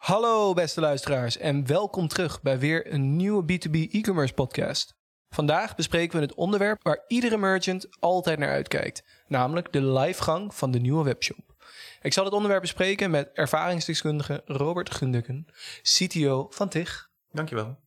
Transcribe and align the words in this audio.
Hallo 0.00 0.52
beste 0.54 0.80
luisteraars 0.80 1.36
en 1.36 1.66
welkom 1.66 2.08
terug 2.08 2.42
bij 2.42 2.58
weer 2.58 2.92
een 2.92 3.16
nieuwe 3.16 3.42
B2B 3.42 3.90
e-commerce 3.90 4.34
podcast. 4.34 4.94
Vandaag 5.28 5.74
bespreken 5.74 6.16
we 6.16 6.24
het 6.24 6.34
onderwerp 6.34 6.82
waar 6.82 7.04
iedere 7.06 7.36
merchant 7.36 7.86
altijd 7.98 8.38
naar 8.38 8.50
uitkijkt, 8.50 9.02
namelijk 9.26 9.72
de 9.72 9.82
livegang 9.82 10.54
van 10.54 10.70
de 10.70 10.78
nieuwe 10.78 11.04
webshop. 11.04 11.54
Ik 12.00 12.12
zal 12.12 12.24
het 12.24 12.32
onderwerp 12.32 12.60
bespreken 12.60 13.10
met 13.10 13.30
ervaringsdeskundige 13.32 14.42
Robert 14.44 14.94
Gundukken, 14.94 15.46
CTO 15.82 16.46
van 16.50 16.68
TIG. 16.68 17.08
Dankjewel. 17.32 17.78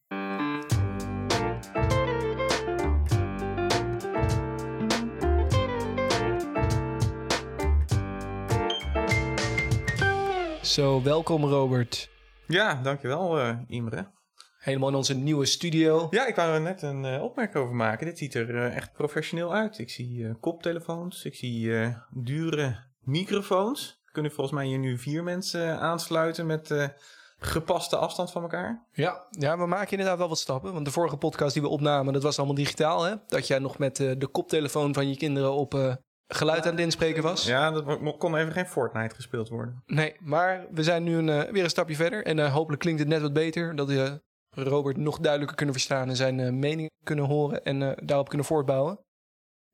Zo, 10.74 11.02
welkom 11.02 11.46
Robert. 11.46 12.10
Ja, 12.48 12.82
dankjewel 12.84 13.40
uh, 13.40 13.58
Imre. 13.68 14.12
Helemaal 14.58 14.90
in 14.90 14.96
onze 14.96 15.16
nieuwe 15.16 15.46
studio. 15.46 16.08
Ja, 16.10 16.28
ik 16.28 16.36
wou 16.36 16.54
er 16.54 16.62
net 16.62 16.82
een 16.82 17.04
uh, 17.04 17.24
opmerking 17.24 17.64
over 17.64 17.76
maken. 17.76 18.06
Dit 18.06 18.18
ziet 18.18 18.34
er 18.34 18.50
uh, 18.50 18.76
echt 18.76 18.94
professioneel 18.94 19.54
uit. 19.54 19.80
Ik 19.80 19.90
zie 19.90 20.38
koptelefoons, 20.40 21.26
ik 21.26 21.36
zie 21.36 21.72
dure 22.10 22.76
microfoons. 23.00 24.02
Kunnen 24.12 24.32
volgens 24.32 24.56
mij 24.56 24.66
hier 24.66 24.78
nu 24.78 24.98
vier 24.98 25.24
mensen 25.24 25.80
aansluiten 25.80 26.46
met 26.46 26.92
gepaste 27.38 27.98
afstand 27.98 28.32
van 28.32 28.42
elkaar. 28.42 28.88
Ja, 28.92 29.28
ja, 29.30 29.58
we 29.58 29.66
maken 29.66 29.92
inderdaad 29.92 30.18
wel 30.18 30.30
wat 30.30 30.40
stappen. 30.40 30.74
Want 30.74 30.86
de 30.86 30.92
vorige 30.92 31.18
podcast 31.18 31.54
die 31.54 31.62
we 31.62 31.68
opnamen, 31.68 32.14
dat 32.14 32.24
was 32.24 32.38
allemaal 32.38 32.56
digitaal. 32.56 33.04
Hè? 33.04 33.16
Dat 33.28 33.48
jij 33.48 33.60
nog 33.60 33.78
met 33.78 33.96
de 33.96 34.28
koptelefoon 34.32 34.94
van 34.94 35.10
je 35.10 35.18
kinderen 35.18 35.54
op 35.54 36.00
geluid 36.36 36.66
aan 36.66 36.72
het 36.72 36.80
inspreken 36.80 37.24
was. 37.24 37.46
Ja, 37.46 37.72
dat 37.72 38.18
kon 38.18 38.36
even 38.36 38.52
geen 38.52 38.68
Fortnite 38.68 39.16
gespeeld 39.16 39.50
worden. 39.50 39.84
Nee, 39.86 40.16
maar 40.20 40.66
we 40.72 40.84
zijn 40.84 41.04
nu 41.04 41.18
een, 41.18 41.28
uh, 41.28 41.42
weer 41.42 41.64
een 41.64 41.70
stapje 41.70 41.96
verder. 41.96 42.26
En 42.26 42.38
uh, 42.38 42.54
hopelijk 42.54 42.82
klinkt 42.82 43.00
het 43.00 43.10
net 43.10 43.22
wat 43.22 43.34
beter. 43.34 43.76
Dat 43.76 43.88
we 43.88 44.20
uh, 44.56 44.66
Robert 44.66 44.98
nog 44.98 45.20
duidelijker 45.20 45.56
kunnen 45.56 45.76
verstaan 45.76 46.10
en 46.10 46.16
zijn 46.16 46.60
mening 46.60 46.90
kunnen 47.04 47.26
horen 47.26 47.64
en 47.64 47.96
daarop 48.04 48.28
kunnen 48.28 48.48
voortbouwen. 48.48 49.00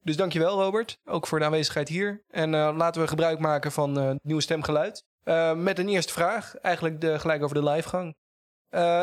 Dus 0.01 0.17
dankjewel 0.17 0.61
Robert, 0.61 0.97
ook 1.05 1.27
voor 1.27 1.39
de 1.39 1.45
aanwezigheid 1.45 1.87
hier. 1.87 2.23
En 2.27 2.49
laten 2.49 3.01
we 3.01 3.07
gebruik 3.07 3.39
maken 3.39 3.71
van 3.71 3.95
het 3.95 4.23
nieuwe 4.23 4.41
stemgeluid. 4.41 5.03
met 5.55 5.79
een 5.79 5.89
eerste 5.89 6.13
vraag, 6.13 6.55
eigenlijk 6.55 7.01
de, 7.01 7.19
gelijk 7.19 7.43
over 7.43 7.55
de 7.55 7.69
livegang. 7.69 8.15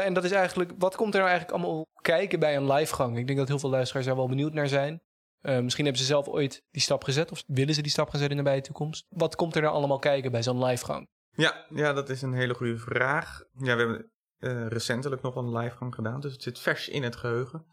en 0.03 0.15
dat 0.15 0.25
is 0.25 0.31
eigenlijk, 0.31 0.73
wat 0.79 0.97
komt 0.97 1.15
er 1.15 1.21
nou 1.21 1.31
eigenlijk 1.31 1.63
allemaal 1.63 1.87
kijken 2.03 2.41
bij 2.41 2.57
een 2.57 2.73
livegang? 2.73 3.19
Ik 3.19 3.27
denk 3.27 3.39
dat 3.39 3.49
heel 3.49 3.59
veel 3.59 3.71
luisteraars 3.71 4.07
daar 4.07 4.17
wel 4.17 4.29
benieuwd 4.29 4.53
naar 4.53 4.69
zijn. 4.69 5.01
Uh, 5.47 5.61
misschien 5.61 5.85
hebben 5.85 6.03
ze 6.03 6.09
zelf 6.09 6.29
ooit 6.29 6.63
die 6.71 6.83
stap 6.83 7.05
gezet 7.05 7.31
of 7.31 7.43
willen 7.47 7.75
ze 7.75 7.83
die 7.83 7.91
stap 7.91 8.09
gaan 8.09 8.19
zetten 8.19 8.39
in 8.39 8.45
de 8.45 8.51
nabije 8.51 8.67
toekomst. 8.67 9.07
Wat 9.09 9.37
komt 9.37 9.57
er 9.57 9.63
nou 9.63 9.75
allemaal 9.75 9.99
kijken 9.99 10.31
bij 10.31 10.43
zo'n 10.43 10.65
livegang? 10.65 11.09
Ja, 11.31 11.67
ja, 11.69 11.93
dat 11.93 12.09
is 12.09 12.23
een 12.23 12.33
hele 12.33 12.55
goede 12.55 12.79
vraag. 12.79 13.43
Ja, 13.53 13.77
we 13.77 13.83
hebben 13.83 14.11
uh, 14.39 14.67
recentelijk 14.67 15.23
nog 15.23 15.37
een 15.37 15.57
livegang 15.59 15.95
gedaan, 15.95 16.21
dus 16.21 16.33
het 16.33 16.43
zit 16.43 16.59
vers 16.59 16.89
in 16.89 17.03
het 17.03 17.17
geheugen. 17.17 17.67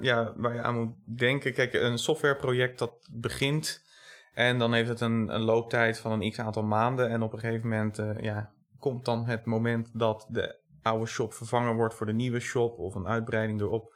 Ja, 0.00 0.32
waar 0.36 0.54
je 0.54 0.62
aan 0.62 0.74
moet 0.74 1.18
denken. 1.18 1.52
Kijk, 1.52 1.72
een 1.72 1.98
softwareproject 1.98 2.78
dat 2.78 3.08
begint 3.12 3.84
en 4.32 4.58
dan 4.58 4.72
heeft 4.72 4.88
het 4.88 5.00
een, 5.00 5.34
een 5.34 5.40
looptijd 5.40 5.98
van 5.98 6.12
een 6.12 6.30
x 6.30 6.38
aantal 6.38 6.62
maanden. 6.62 7.10
En 7.10 7.22
op 7.22 7.32
een 7.32 7.38
gegeven 7.38 7.68
moment 7.68 7.98
uh, 7.98 8.20
ja, 8.20 8.52
komt 8.78 9.04
dan 9.04 9.26
het 9.26 9.44
moment 9.44 9.90
dat 9.92 10.26
de 10.28 10.60
oude 10.82 11.06
shop 11.06 11.32
vervangen 11.32 11.74
wordt 11.74 11.94
voor 11.94 12.06
de 12.06 12.12
nieuwe 12.12 12.40
shop 12.40 12.78
of 12.78 12.94
een 12.94 13.06
uitbreiding 13.06 13.60
erop. 13.60 13.94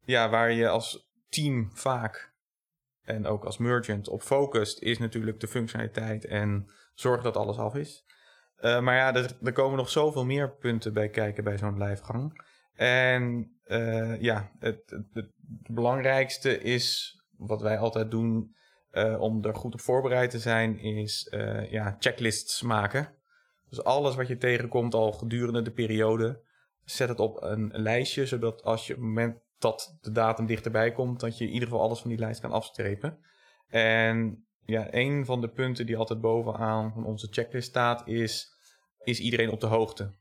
Ja, 0.00 0.30
waar 0.30 0.52
je 0.52 0.68
als 0.68 1.10
team 1.28 1.70
vaak 1.72 2.34
en 3.06 3.26
ook 3.26 3.44
als 3.44 3.58
merchant 3.58 4.08
op 4.08 4.22
focust, 4.22 4.82
is 4.82 4.98
natuurlijk 4.98 5.40
de 5.40 5.46
functionaliteit 5.46 6.24
en 6.24 6.70
zorg 6.94 7.22
dat 7.22 7.36
alles 7.36 7.56
af 7.56 7.74
is. 7.74 8.04
Uh, 8.60 8.80
maar 8.80 8.94
ja, 8.94 9.14
er, 9.42 9.52
komen 9.52 9.76
nog 9.76 9.90
zoveel 9.90 10.24
meer 10.24 10.56
punten 10.56 10.92
bij 10.92 11.08
kijken 11.08 11.44
bij 11.44 11.58
zo'n 11.58 11.78
lijfgang. 11.78 12.44
En 12.74 13.52
uh, 13.66 14.20
ja, 14.20 14.50
het, 14.58 14.82
het, 14.86 15.06
het, 15.12 15.30
belangrijkste 15.70 16.58
is 16.58 17.16
wat 17.36 17.62
wij 17.62 17.78
altijd 17.78 18.10
doen 18.10 18.54
uh, 18.92 19.20
om 19.20 19.44
er 19.44 19.54
goed 19.54 19.74
op 19.74 19.80
voorbereid 19.80 20.30
te 20.30 20.38
zijn, 20.38 20.78
is 20.78 21.28
ja, 21.70 21.96
checklists 21.98 22.62
maken. 22.62 23.14
Dus 23.68 23.84
alles 23.84 24.14
wat 24.14 24.28
je 24.28 24.36
tegenkomt 24.36 24.94
al 24.94 25.12
gedurende 25.12 25.62
de 25.62 25.72
periode, 25.72 26.42
zet 26.84 27.08
het 27.08 27.20
op 27.20 27.42
een 27.42 27.72
lijstje, 27.74 28.26
zodat 28.26 28.62
als 28.62 28.86
je 28.86 28.92
op 28.92 28.98
het 28.98 29.08
moment 29.08 29.45
dat 29.58 29.98
de 30.00 30.12
datum 30.12 30.46
dichterbij 30.46 30.92
komt, 30.92 31.20
dat 31.20 31.38
je 31.38 31.44
in 31.44 31.52
ieder 31.52 31.68
geval 31.68 31.82
alles 31.84 32.00
van 32.00 32.10
die 32.10 32.18
lijst 32.18 32.40
kan 32.40 32.52
afstrepen. 32.52 33.18
En 33.68 34.46
ja, 34.64 34.86
een 34.90 35.24
van 35.24 35.40
de 35.40 35.48
punten 35.48 35.86
die 35.86 35.96
altijd 35.96 36.20
bovenaan 36.20 36.92
van 36.92 37.04
onze 37.04 37.28
checklist 37.30 37.68
staat, 37.68 38.08
is: 38.08 38.54
is 39.02 39.20
iedereen 39.20 39.50
op 39.50 39.60
de 39.60 39.66
hoogte? 39.66 40.14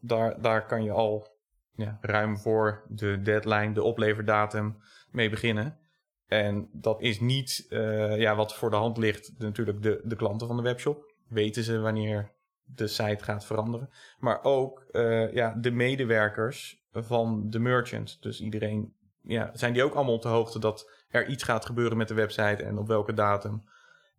Daar, 0.00 0.40
daar 0.40 0.66
kan 0.66 0.84
je 0.84 0.90
al 0.90 1.26
ja, 1.74 1.98
ruim 2.00 2.38
voor 2.38 2.84
de 2.88 3.22
deadline, 3.22 3.72
de 3.72 3.82
opleverdatum, 3.82 4.76
mee 5.10 5.30
beginnen. 5.30 5.78
En 6.26 6.68
dat 6.72 7.00
is 7.00 7.20
niet 7.20 7.66
uh, 7.68 8.18
ja, 8.18 8.36
wat 8.36 8.54
voor 8.54 8.70
de 8.70 8.76
hand 8.76 8.96
ligt, 8.96 9.32
natuurlijk 9.38 9.82
de, 9.82 10.00
de 10.04 10.16
klanten 10.16 10.46
van 10.46 10.56
de 10.56 10.62
webshop. 10.62 11.14
Weten 11.28 11.62
ze 11.62 11.78
wanneer 11.78 12.32
de 12.62 12.86
site 12.86 13.24
gaat 13.24 13.44
veranderen. 13.44 13.90
Maar 14.18 14.44
ook 14.44 14.84
uh, 14.90 15.32
ja, 15.32 15.54
de 15.54 15.70
medewerkers 15.70 16.81
van 16.92 17.50
de 17.50 17.58
merchant. 17.58 18.18
Dus 18.20 18.40
iedereen, 18.40 18.92
ja, 19.22 19.50
zijn 19.54 19.72
die 19.72 19.82
ook 19.82 19.94
allemaal 19.94 20.14
op 20.14 20.22
de 20.22 20.28
hoogte 20.28 20.58
dat 20.58 20.90
er 21.08 21.28
iets 21.28 21.42
gaat 21.42 21.66
gebeuren 21.66 21.96
met 21.96 22.08
de 22.08 22.14
website 22.14 22.62
en 22.62 22.78
op 22.78 22.86
welke 22.86 23.14
datum. 23.14 23.64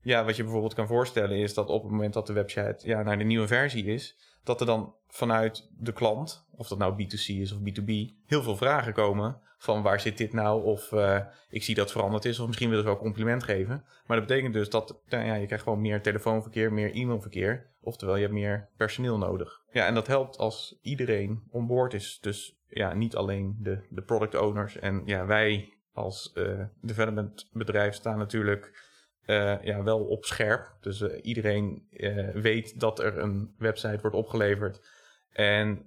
Ja, 0.02 0.26
wat 0.26 0.36
je 0.36 0.44
bijvoorbeeld 0.44 0.74
kan 0.74 0.88
voorstellen 0.88 1.38
is 1.38 1.54
dat 1.54 1.70
op 1.70 1.82
het 1.82 1.92
moment 1.92 2.14
dat 2.14 2.28
de 2.28 2.34
website 2.34 2.88
ja, 2.88 3.04
naar 3.04 3.18
de 3.18 3.24
nieuwe 3.24 3.48
versie 3.48 3.86
is, 3.86 4.16
dat 4.44 4.60
er 4.60 4.66
dan 4.66 4.96
vanuit 5.08 5.70
de 5.78 5.94
klant, 5.94 6.46
of 6.52 6.68
dat 6.68 6.78
nou 6.78 7.04
B2C 7.04 7.26
is 7.26 7.52
of 7.52 7.60
B2B, 7.60 7.92
heel 8.26 8.44
veel 8.44 8.58
vragen 8.58 8.94
komen 8.94 9.42
van 9.64 9.82
waar 9.82 10.00
zit 10.00 10.18
dit 10.18 10.34
nou? 10.34 10.64
Of 10.64 10.92
uh, 10.92 11.20
ik 11.50 11.64
zie 11.64 11.76
dat 11.76 11.92
veranderd 11.92 12.26
is, 12.26 12.40
of 12.40 12.48
misschien 12.48 12.70
willen 12.70 12.84
ze 12.84 12.90
wel 12.90 13.00
compliment 13.00 13.44
geven. 13.44 13.84
Maar 14.06 14.18
dat 14.18 14.28
betekent 14.28 14.54
dus 14.54 14.70
dat 14.70 15.00
ja, 15.08 15.34
je 15.34 15.46
krijgt 15.46 15.64
gewoon 15.64 15.82
meer 15.82 16.02
telefoonverkeer, 16.02 16.74
meer 16.74 16.96
e-mailverkeer. 16.96 17.70
Oftewel, 17.82 18.16
je 18.16 18.22
hebt 18.22 18.34
meer 18.34 18.70
personeel 18.78 19.18
nodig. 19.18 19.62
Ja, 19.72 19.86
en 19.86 19.94
dat 19.94 20.08
helpt 20.08 20.38
als 20.38 20.80
iedereen 20.82 21.44
onboord 21.52 21.94
is. 21.94 22.18
Dus 22.22 22.58
ja, 22.74 22.94
niet 22.94 23.16
alleen 23.16 23.58
de, 23.60 23.86
de 23.90 24.02
product 24.02 24.36
owners. 24.36 24.78
En 24.78 25.02
ja, 25.06 25.26
wij 25.26 25.74
als 25.94 26.32
uh, 26.36 26.66
development 26.82 27.50
bedrijf 27.52 27.94
staan 27.94 28.18
natuurlijk 28.18 28.92
uh, 29.26 29.64
ja, 29.64 29.84
wel 29.84 30.06
op 30.06 30.26
scherp. 30.26 30.78
Dus 30.82 31.02
uh, 31.02 31.20
iedereen 31.22 31.88
weet 32.34 32.80
dat 32.80 33.00
er 33.00 33.18
een 33.18 33.56
website 33.58 34.02
wordt 34.02 34.16
opgeleverd. 34.16 34.88
En 35.30 35.86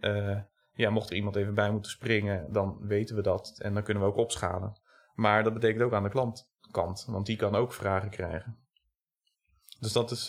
ja, 0.75 0.91
mocht 0.91 1.11
er 1.11 1.17
iemand 1.17 1.37
even 1.37 1.55
bij 1.55 1.71
moeten 1.71 1.91
springen, 1.91 2.53
dan 2.53 2.79
weten 2.81 3.17
we 3.17 3.23
dat. 3.23 3.59
En 3.59 3.75
dan 3.75 3.83
kunnen 3.83 4.03
we 4.03 4.09
ook 4.09 4.17
opschalen. 4.17 4.81
Maar 5.15 5.45
dat 5.45 5.55
betekent 5.55 5.83
ook 5.83 5.93
aan 5.93 6.03
de 6.03 6.09
klantkant, 6.09 7.05
want 7.09 7.27
die 7.27 7.37
kan 7.37 7.55
ook 7.55 7.73
vragen 7.73 8.11
krijgen. 8.11 8.59
Dus 9.81 9.93
dat 9.93 10.11
is 10.11 10.27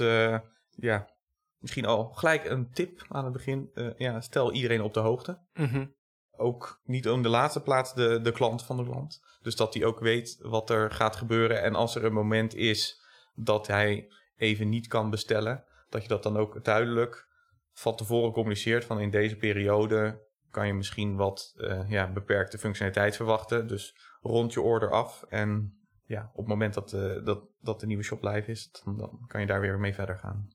ja, 0.69 1.09
misschien 1.57 1.85
al 1.85 2.06
gelijk 2.06 2.46
een 2.46 2.72
tip 2.72 3.06
aan 3.07 3.23
het 3.23 3.34
begin. 3.34 3.72
ja, 3.97 4.22
stel 4.22 4.51
iedereen 4.51 4.81
op 4.81 4.94
de 4.94 5.00
hoogte. 5.00 5.40
Mm 5.53 5.96
ook 6.37 6.81
niet 6.83 7.05
in 7.05 7.21
de 7.21 7.29
laatste 7.29 7.61
plaats 7.61 7.93
de, 7.93 8.21
de 8.21 8.31
klant 8.31 8.63
van 8.63 8.77
de 8.77 8.83
klant. 8.83 9.21
Dus 9.41 9.55
dat 9.55 9.73
hij 9.73 9.85
ook 9.85 9.99
weet 9.99 10.37
wat 10.41 10.69
er 10.69 10.91
gaat 10.91 11.15
gebeuren. 11.15 11.61
En 11.61 11.75
als 11.75 11.95
er 11.95 12.05
een 12.05 12.13
moment 12.13 12.55
is 12.55 13.01
dat 13.35 13.67
hij 13.67 14.11
even 14.35 14.69
niet 14.69 14.87
kan 14.87 15.09
bestellen, 15.09 15.63
dat 15.89 16.01
je 16.01 16.07
dat 16.07 16.23
dan 16.23 16.37
ook 16.37 16.63
duidelijk 16.63 17.27
van 17.73 17.95
tevoren 17.95 18.31
communiceert. 18.31 18.85
Van 18.85 18.99
in 18.99 19.11
deze 19.11 19.37
periode 19.37 20.25
kan 20.51 20.67
je 20.67 20.73
misschien 20.73 21.15
wat 21.15 21.53
uh, 21.57 21.89
ja, 21.89 22.11
beperkte 22.11 22.57
functionaliteit 22.57 23.15
verwachten. 23.15 23.67
Dus 23.67 23.95
rond 24.21 24.53
je 24.53 24.61
order 24.61 24.91
af. 24.91 25.23
En 25.29 25.79
ja, 26.05 26.29
op 26.31 26.37
het 26.37 26.47
moment 26.47 26.73
dat, 26.73 26.93
uh, 26.93 27.25
dat, 27.25 27.43
dat 27.59 27.79
de 27.79 27.85
nieuwe 27.85 28.03
shop 28.03 28.23
live 28.23 28.51
is, 28.51 28.71
dan, 28.83 28.97
dan 28.97 29.23
kan 29.27 29.41
je 29.41 29.47
daar 29.47 29.61
weer 29.61 29.79
mee 29.79 29.93
verder 29.93 30.17
gaan. 30.17 30.47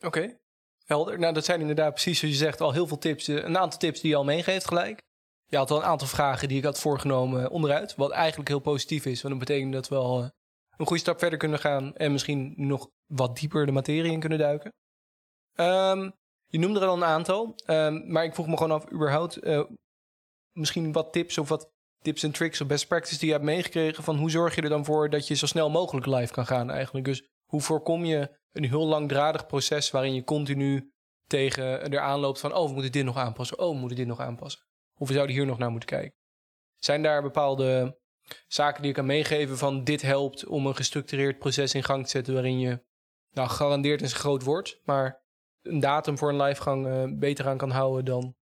Oké, 0.00 0.38
Helder. 0.84 1.18
Nou, 1.18 1.34
dat 1.34 1.44
zijn 1.44 1.60
inderdaad 1.60 1.92
precies 1.92 2.18
zoals 2.18 2.34
je 2.34 2.40
zegt 2.40 2.60
al 2.60 2.72
heel 2.72 2.86
veel 2.86 2.98
tips. 2.98 3.28
Eh, 3.28 3.36
een 3.36 3.58
aantal 3.58 3.78
tips 3.78 4.00
die 4.00 4.10
je 4.10 4.16
al 4.16 4.24
meegeeft 4.24 4.66
gelijk. 4.66 5.02
Je 5.46 5.56
had 5.56 5.70
al 5.70 5.76
een 5.76 5.84
aantal 5.84 6.08
vragen 6.08 6.48
die 6.48 6.58
ik 6.58 6.64
had 6.64 6.80
voorgenomen 6.80 7.50
onderuit. 7.50 7.94
Wat 7.94 8.10
eigenlijk 8.10 8.48
heel 8.48 8.58
positief 8.58 9.06
is. 9.06 9.22
Want 9.22 9.38
dat 9.38 9.46
betekent 9.46 9.72
dat 9.72 9.88
we 9.88 9.94
al 9.94 10.22
eh, 10.22 10.28
een 10.76 10.86
goede 10.86 11.02
stap 11.02 11.18
verder 11.18 11.38
kunnen 11.38 11.58
gaan. 11.58 11.96
En 11.96 12.12
misschien 12.12 12.54
nog 12.56 12.88
wat 13.06 13.36
dieper 13.36 13.66
de 13.66 13.72
materie 13.72 14.12
in 14.12 14.20
kunnen 14.20 14.38
duiken. 14.38 14.72
Um, 15.54 16.12
je 16.46 16.58
noemde 16.58 16.80
er 16.80 16.86
al 16.86 16.96
een 16.96 17.04
aantal. 17.04 17.54
Um, 17.66 18.12
maar 18.12 18.24
ik 18.24 18.34
vroeg 18.34 18.46
me 18.46 18.56
gewoon 18.56 18.72
af, 18.72 18.92
überhaupt, 18.92 19.38
misschien 20.52 20.92
wat 20.92 21.12
tips 21.12 21.38
of 21.38 21.48
wat 21.48 21.70
tips 22.02 22.22
en 22.22 22.32
tricks 22.32 22.60
of 22.60 22.66
best 22.66 22.88
practices 22.88 23.18
die 23.18 23.28
je 23.28 23.34
hebt 23.34 23.46
meegekregen. 23.46 24.04
Van 24.04 24.16
hoe 24.16 24.30
zorg 24.30 24.54
je 24.54 24.62
er 24.62 24.68
dan 24.68 24.84
voor 24.84 25.10
dat 25.10 25.26
je 25.26 25.34
zo 25.34 25.46
snel 25.46 25.70
mogelijk 25.70 26.06
live 26.06 26.32
kan 26.32 26.46
gaan 26.46 26.70
eigenlijk. 26.70 27.04
Dus 27.04 27.28
hoe 27.46 27.60
voorkom 27.60 28.04
je 28.04 28.40
een 28.52 28.64
heel 28.64 28.86
langdradig 28.86 29.46
proces 29.46 29.90
waarin 29.90 30.14
je 30.14 30.24
continu 30.24 30.92
tegen 31.26 31.92
er 31.92 32.00
aanloopt 32.00 32.40
van, 32.40 32.54
oh, 32.54 32.66
we 32.66 32.72
moeten 32.72 32.92
dit 32.92 33.04
nog 33.04 33.16
aanpassen. 33.16 33.58
Oh, 33.58 33.72
we 33.72 33.78
moeten 33.78 33.96
dit 33.96 34.06
nog 34.06 34.20
aanpassen. 34.20 34.62
Of 34.98 35.08
we 35.08 35.14
zouden 35.14 35.36
hier 35.36 35.46
nog 35.46 35.58
naar 35.58 35.70
moeten 35.70 35.88
kijken. 35.88 36.14
Zijn 36.76 37.02
daar 37.02 37.22
bepaalde 37.22 38.00
zaken 38.46 38.80
die 38.80 38.90
ik 38.90 38.96
kan 38.96 39.06
meegeven 39.06 39.58
van 39.58 39.84
dit 39.84 40.02
helpt 40.02 40.46
om 40.46 40.66
een 40.66 40.76
gestructureerd 40.76 41.38
proces 41.38 41.74
in 41.74 41.84
gang 41.84 42.04
te 42.04 42.10
zetten 42.10 42.34
waarin 42.34 42.58
je, 42.58 42.84
nou, 43.30 43.48
garandeerd 43.48 44.02
is 44.02 44.12
groot 44.12 44.42
wordt, 44.42 44.80
maar 44.84 45.22
een 45.62 45.80
datum 45.80 46.18
voor 46.18 46.28
een 46.28 46.42
livegang 46.42 46.86
uh, 46.86 47.18
beter 47.18 47.46
aan 47.48 47.56
kan 47.56 47.70
houden 47.70 48.04
dan 48.04 48.36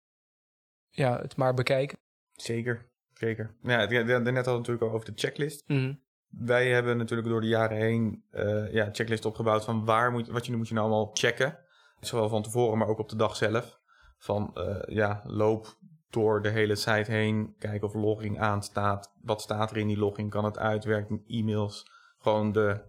ja, 0.90 1.20
het 1.20 1.36
maar 1.36 1.54
bekijken. 1.54 1.98
Zeker, 2.32 2.90
zeker. 3.12 3.56
Ja, 3.62 3.76
net 3.76 4.06
hadden 4.06 4.24
we 4.24 4.30
natuurlijk 4.30 4.82
al 4.82 4.90
over 4.90 5.14
de 5.14 5.20
checklist. 5.20 5.68
Mhm. 5.68 5.94
Wij 6.28 6.70
hebben 6.70 6.96
natuurlijk 6.96 7.28
door 7.28 7.40
de 7.40 7.46
jaren 7.46 7.76
heen 7.76 8.24
uh, 8.32 8.72
ja, 8.72 8.88
checklist 8.92 9.24
opgebouwd 9.24 9.64
van 9.64 9.84
waar 9.84 10.12
moet, 10.12 10.28
wat 10.28 10.46
je, 10.46 10.56
moet 10.56 10.68
je 10.68 10.74
nou 10.74 10.86
allemaal 10.86 11.10
checken. 11.12 11.58
Zowel 12.00 12.28
van 12.28 12.42
tevoren, 12.42 12.78
maar 12.78 12.88
ook 12.88 12.98
op 12.98 13.08
de 13.08 13.16
dag 13.16 13.36
zelf. 13.36 13.80
Van 14.18 14.50
uh, 14.54 14.76
ja, 14.86 15.22
loop 15.24 15.78
door 16.10 16.42
de 16.42 16.48
hele 16.48 16.74
site 16.74 17.10
heen, 17.10 17.54
kijken 17.58 17.88
of 17.88 17.94
logging 17.94 18.40
aanstaat. 18.40 19.12
Wat 19.22 19.40
staat 19.40 19.70
er 19.70 19.76
in 19.76 19.86
die 19.86 19.98
logging? 19.98 20.30
Kan 20.30 20.44
het 20.44 20.58
uitwerken? 20.58 21.22
E-mails, 21.26 21.90
gewoon 22.18 22.52
de 22.52 22.80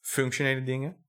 functionele 0.00 0.62
dingen 0.62 1.02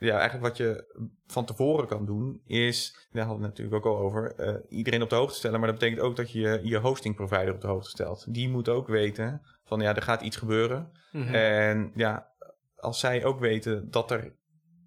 ja, 0.00 0.18
eigenlijk 0.18 0.42
wat 0.42 0.56
je 0.56 0.84
van 1.26 1.44
tevoren 1.44 1.86
kan 1.86 2.06
doen, 2.06 2.40
is, 2.46 3.08
daar 3.12 3.24
hadden 3.24 3.42
we 3.42 3.48
het 3.48 3.58
natuurlijk 3.58 3.86
ook 3.86 3.94
al 3.94 4.00
over, 4.00 4.34
uh, 4.38 4.54
iedereen 4.68 5.02
op 5.02 5.10
de 5.10 5.14
hoogte 5.14 5.36
stellen. 5.36 5.60
Maar 5.60 5.68
dat 5.68 5.78
betekent 5.78 6.04
ook 6.06 6.16
dat 6.16 6.30
je 6.30 6.60
je 6.62 6.78
hosting 6.78 7.14
provider 7.14 7.54
op 7.54 7.60
de 7.60 7.66
hoogte 7.66 7.90
stelt. 7.90 8.34
Die 8.34 8.48
moet 8.48 8.68
ook 8.68 8.88
weten 8.88 9.42
van 9.70 9.80
ja, 9.80 9.96
er 9.96 10.02
gaat 10.02 10.22
iets 10.22 10.36
gebeuren. 10.36 10.92
Mhm. 11.12 11.34
En 11.34 11.92
ja, 11.94 12.32
als 12.76 13.00
zij 13.00 13.24
ook 13.24 13.40
weten 13.40 13.90
dat 13.90 14.10
er 14.10 14.36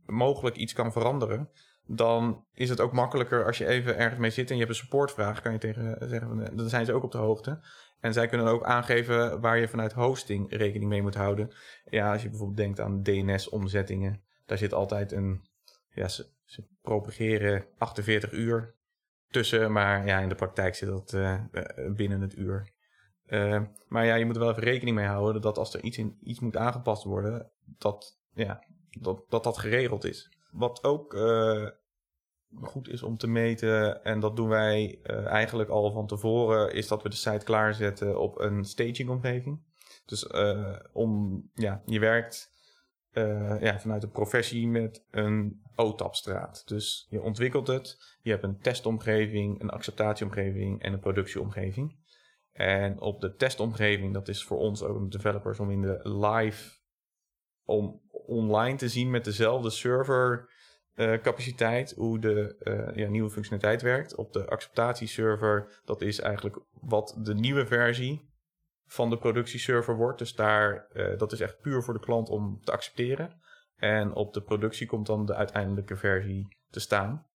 mogelijk 0.05 0.55
iets 0.55 0.73
kan 0.73 0.91
veranderen, 0.91 1.49
dan 1.85 2.45
is 2.53 2.69
het 2.69 2.79
ook 2.79 2.93
makkelijker 2.93 3.45
als 3.45 3.57
je 3.57 3.67
even 3.67 3.97
ergens 3.97 4.19
mee 4.19 4.29
zit 4.29 4.49
en 4.49 4.55
je 4.55 4.61
hebt 4.61 4.73
een 4.73 4.81
supportvraag, 4.81 5.41
kan 5.41 5.51
je 5.51 5.57
tegen 5.57 6.09
zeggen, 6.09 6.55
dan 6.55 6.69
zijn 6.69 6.85
ze 6.85 6.93
ook 6.93 7.03
op 7.03 7.11
de 7.11 7.17
hoogte. 7.17 7.59
En 7.99 8.13
zij 8.13 8.27
kunnen 8.27 8.47
ook 8.47 8.63
aangeven 8.63 9.41
waar 9.41 9.57
je 9.57 9.67
vanuit 9.67 9.93
hosting 9.93 10.55
rekening 10.55 10.89
mee 10.89 11.01
moet 11.01 11.15
houden. 11.15 11.51
Ja, 11.89 12.11
als 12.11 12.21
je 12.21 12.29
bijvoorbeeld 12.29 12.57
denkt 12.57 12.79
aan 12.79 13.03
DNS-omzettingen 13.03 14.23
daar 14.45 14.57
zit 14.57 14.73
altijd 14.73 15.11
een, 15.11 15.45
ja, 15.89 16.07
ze, 16.07 16.27
ze 16.43 16.63
propageren 16.81 17.65
48 17.77 18.31
uur 18.31 18.75
tussen, 19.27 19.71
maar 19.71 20.05
ja, 20.05 20.19
in 20.19 20.29
de 20.29 20.35
praktijk 20.35 20.75
zit 20.75 20.89
dat 20.89 21.13
uh, 21.13 21.41
binnen 21.95 22.21
het 22.21 22.37
uur. 22.37 22.72
Uh, 23.33 23.61
maar 23.87 24.05
ja, 24.05 24.15
je 24.15 24.25
moet 24.25 24.35
er 24.35 24.41
wel 24.41 24.51
even 24.51 24.63
rekening 24.63 24.95
mee 24.95 25.05
houden 25.05 25.41
dat 25.41 25.57
als 25.57 25.73
er 25.73 25.83
iets, 25.83 25.97
in, 25.97 26.17
iets 26.23 26.39
moet 26.39 26.57
aangepast 26.57 27.03
worden, 27.03 27.51
dat, 27.77 28.19
ja, 28.33 28.63
dat, 28.89 29.23
dat 29.29 29.43
dat 29.43 29.57
geregeld 29.57 30.03
is. 30.03 30.37
Wat 30.51 30.83
ook 30.83 31.13
uh, 31.13 31.67
goed 32.61 32.89
is 32.89 33.03
om 33.03 33.17
te 33.17 33.27
meten, 33.27 34.03
en 34.03 34.19
dat 34.19 34.35
doen 34.35 34.47
wij 34.47 34.99
eigenlijk 35.25 35.69
al 35.69 35.91
van 35.91 36.07
tevoren, 36.07 36.73
is 36.73 36.87
dat 36.87 37.03
we 37.03 37.09
de 37.09 37.15
site 37.15 37.45
klaarzetten 37.45 38.19
op 38.19 38.39
een 38.39 38.63
staging 38.63 39.09
omgeving. 39.09 39.63
Dus 40.05 40.27
om, 40.91 41.41
ja, 41.53 41.81
je 41.85 41.99
werkt 41.99 42.51
ja, 43.59 43.79
vanuit 43.79 44.01
de 44.01 44.09
professie 44.09 44.67
met 44.67 45.05
een 45.11 45.61
OTAP-straat. 45.75 46.67
Dus 46.67 47.07
je 47.09 47.21
ontwikkelt 47.21 47.67
het, 47.67 48.17
je 48.21 48.29
hebt 48.29 48.43
een 48.43 48.59
testomgeving, 48.59 49.61
een 49.61 49.69
acceptatieomgeving 49.69 50.81
en 50.81 50.93
een 50.93 50.99
productieomgeving. 50.99 52.01
En 52.53 53.01
op 53.01 53.21
de 53.21 53.35
testomgeving, 53.35 54.13
dat 54.13 54.27
is 54.27 54.43
voor 54.43 54.57
ons 54.57 54.83
ook 54.83 55.11
developers 55.11 55.59
om 55.59 55.71
in 55.71 55.81
de 55.81 56.09
live, 56.09 56.77
om 57.65 58.01
online 58.11 58.77
te 58.77 58.89
zien 58.89 59.09
met 59.09 59.25
dezelfde 59.25 59.69
server 59.69 60.51
uh, 60.95 61.21
capaciteit 61.21 61.93
hoe 61.97 62.19
de 62.19 62.55
uh, 62.59 62.95
ja, 62.95 63.09
nieuwe 63.09 63.29
functionaliteit 63.29 63.81
werkt. 63.81 64.15
Op 64.15 64.33
de 64.33 64.49
acceptatieserver, 64.49 65.81
dat 65.85 66.01
is 66.01 66.19
eigenlijk 66.19 66.59
wat 66.71 67.19
de 67.21 67.33
nieuwe 67.33 67.65
versie 67.65 68.31
van 68.85 69.09
de 69.09 69.17
productieserver 69.17 69.95
wordt. 69.95 70.19
Dus 70.19 70.35
daar, 70.35 70.87
uh, 70.93 71.17
dat 71.17 71.31
is 71.31 71.39
echt 71.39 71.59
puur 71.59 71.83
voor 71.83 71.93
de 71.93 71.99
klant 71.99 72.29
om 72.29 72.59
te 72.63 72.71
accepteren. 72.71 73.41
En 73.75 74.13
op 74.13 74.33
de 74.33 74.41
productie 74.41 74.87
komt 74.87 75.05
dan 75.05 75.25
de 75.25 75.35
uiteindelijke 75.35 75.95
versie 75.95 76.57
te 76.69 76.79
staan. 76.79 77.27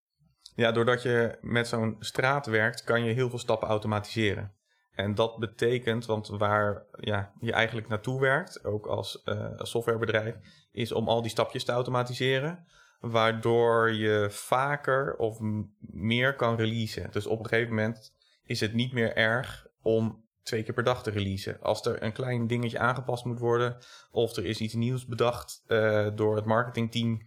Ja, 0.54 0.72
doordat 0.72 1.02
je 1.02 1.38
met 1.40 1.68
zo'n 1.68 1.96
straat 1.98 2.46
werkt, 2.46 2.84
kan 2.84 3.04
je 3.04 3.12
heel 3.12 3.30
veel 3.30 3.38
stappen 3.38 3.68
automatiseren. 3.68 4.57
En 4.98 5.14
dat 5.14 5.38
betekent, 5.38 6.06
want 6.06 6.28
waar 6.28 6.84
ja, 7.00 7.32
je 7.40 7.52
eigenlijk 7.52 7.88
naartoe 7.88 8.20
werkt, 8.20 8.64
ook 8.64 8.86
als 8.86 9.22
uh, 9.24 9.50
softwarebedrijf, 9.56 10.34
is 10.72 10.92
om 10.92 11.08
al 11.08 11.22
die 11.22 11.30
stapjes 11.30 11.64
te 11.64 11.72
automatiseren. 11.72 12.66
Waardoor 13.00 13.92
je 13.92 14.26
vaker 14.30 15.16
of 15.16 15.38
meer 15.80 16.34
kan 16.34 16.56
releasen. 16.56 17.10
Dus 17.10 17.26
op 17.26 17.38
een 17.38 17.46
gegeven 17.46 17.74
moment 17.74 18.14
is 18.44 18.60
het 18.60 18.74
niet 18.74 18.92
meer 18.92 19.16
erg 19.16 19.66
om 19.82 20.24
twee 20.42 20.62
keer 20.62 20.74
per 20.74 20.84
dag 20.84 21.02
te 21.02 21.10
releasen. 21.10 21.60
Als 21.60 21.86
er 21.86 22.02
een 22.02 22.12
klein 22.12 22.46
dingetje 22.46 22.78
aangepast 22.78 23.24
moet 23.24 23.38
worden, 23.38 23.76
of 24.10 24.36
er 24.36 24.44
is 24.44 24.60
iets 24.60 24.74
nieuws 24.74 25.06
bedacht 25.06 25.64
uh, 25.66 26.08
door 26.14 26.36
het 26.36 26.44
marketingteam 26.44 27.18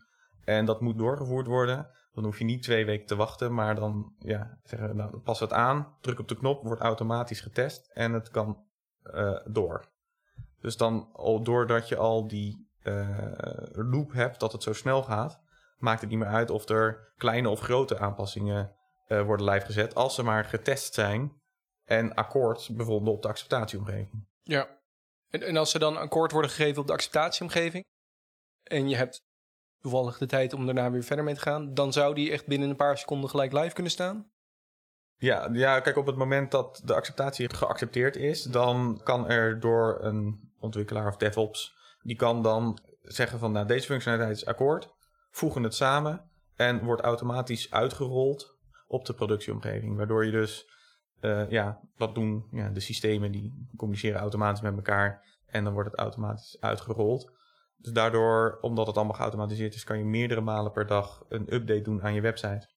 en 0.44 0.66
dat 0.66 0.82
moet 0.82 0.98
doorgevoerd 0.98 1.48
worden, 1.48 1.90
dan 2.14 2.24
hoef 2.24 2.38
je 2.38 2.44
niet 2.44 2.64
twee 2.64 2.86
weken 2.86 3.08
te 3.08 3.16
wachten, 3.16 3.54
maar 3.54 3.76
dan 3.76 4.16
ja, 4.20 4.60
zeggen, 4.64 4.96
nou, 4.96 5.18
pas 5.18 5.40
het 5.40 5.54
aan, 5.54 5.98
druk 6.02 6.20
op 6.20 6.28
de 6.28 6.36
knop, 6.36 6.64
wordt 6.64 6.82
automatisch 6.82 7.42
getest 7.42 7.92
en 7.94 8.14
het 8.14 8.30
kan 8.30 8.66
uh, 9.04 9.40
door. 9.46 9.90
Dus 10.60 10.78
dan, 10.78 11.10
doordat 11.44 11.88
je 11.88 11.96
al 11.96 12.28
die 12.28 12.70
uh, 12.84 13.18
loop 13.72 14.12
hebt, 14.12 14.40
dat 14.40 14.52
het 14.52 14.64
zo 14.64 14.74
snel 14.74 15.04
gaat, 15.04 15.42
maakt 15.78 16.02
het 16.02 16.10
niet 16.10 16.20
meer 16.20 16.28
uit 16.28 16.50
of 16.50 16.70
er 16.70 17.14
kleine 17.18 17.50
of 17.50 17.60
grote 17.60 18.00
aanpassingen 18.00 18.76
worden 19.08 19.50
live 19.50 19.66
gezet. 19.66 19.96
Als 19.96 20.16
ze 20.16 20.24
maar 20.24 20.46
getest 20.46 20.94
zijn 20.94 21.42
en 21.86 22.14
akkoord 22.14 22.70
bevonden 22.72 23.14
op 23.14 23.22
de 23.22 23.28
acceptatieomgeving. 23.28 24.28
Ja. 24.42 24.80
En, 25.30 25.42
en 25.42 25.58
als 25.58 25.72
ze 25.72 25.80
dan 25.80 25.98
akkoord 25.98 26.32
worden 26.32 26.52
gegeven 26.52 26.82
op 26.82 26.88
de 26.88 26.94
acceptatieomgeving 26.94 27.84
en 28.64 28.90
je 28.90 28.96
hebt 28.96 29.22
toevallig 29.82 30.18
de 30.18 30.26
tijd 30.26 30.54
om 30.54 30.66
daarna 30.66 30.92
weer 30.92 31.04
verder 31.04 31.26
mee 31.26 31.34
te 31.34 31.42
gaan, 31.42 31.74
dan 31.74 31.94
zou 31.94 32.16
die 32.16 32.32
echt 32.32 32.48
binnen 32.48 32.70
een 32.70 32.76
paar 32.76 32.98
seconden 32.98 33.30
gelijk 33.30 33.54
live 33.54 33.74
kunnen 33.74 33.92
staan? 33.92 34.32
Ja, 35.18 35.50
ja, 35.52 35.80
kijk, 35.80 35.98
op 35.98 36.06
het 36.06 36.16
moment 36.16 36.52
dat 36.52 36.82
de 36.86 36.94
acceptatie 36.94 37.56
geaccepteerd 37.56 38.16
is, 38.16 38.44
dan 38.44 39.02
kan 39.04 39.30
er 39.30 39.60
door 39.60 39.98
een 40.02 40.52
ontwikkelaar 40.60 41.08
of 41.08 41.18
DevOps, 41.18 41.76
die 42.02 42.16
kan 42.16 42.44
dan 42.44 42.80
zeggen 43.02 43.40
van, 43.40 43.52
nou, 43.52 43.68
deze 43.68 43.86
functionaliteit 43.86 44.38
is 44.38 44.46
akkoord, 44.46 44.94
voegen 45.30 45.64
het 45.64 45.76
samen 45.76 46.30
en 46.56 46.84
wordt 46.84 47.02
automatisch 47.02 47.72
uitgerold 47.72 48.58
op 48.88 49.06
de 49.06 49.14
productieomgeving. 49.14 49.98
Waardoor 49.98 50.26
je 50.26 50.32
dus 50.32 50.70
uh, 51.22 51.50
ja, 51.50 51.80
wat 51.96 52.16
doen 52.16 52.48
ja, 52.52 52.70
de 52.70 52.80
systemen 52.80 53.32
die 53.32 53.68
communiceren 53.76 54.20
automatisch 54.20 54.62
met 54.62 54.76
elkaar 54.76 55.40
en 55.46 55.64
dan 55.64 55.74
wordt 55.74 55.92
het 55.92 56.00
automatisch 56.00 56.58
uitgerold. 56.60 57.32
Dus 57.82 57.92
daardoor, 57.92 58.58
omdat 58.62 58.88
het 58.88 58.96
allemaal 58.96 59.16
geautomatiseerd 59.16 59.74
is, 59.74 59.84
kan 59.84 59.98
je 59.98 60.04
meerdere 60.04 60.42
malen 60.42 60.72
per 60.72 60.88
dag 60.88 61.26
een 61.30 61.54
update 61.54 61.82
doen 61.82 62.04
aan 62.04 62.14
je 62.14 62.22
website. 62.22 62.70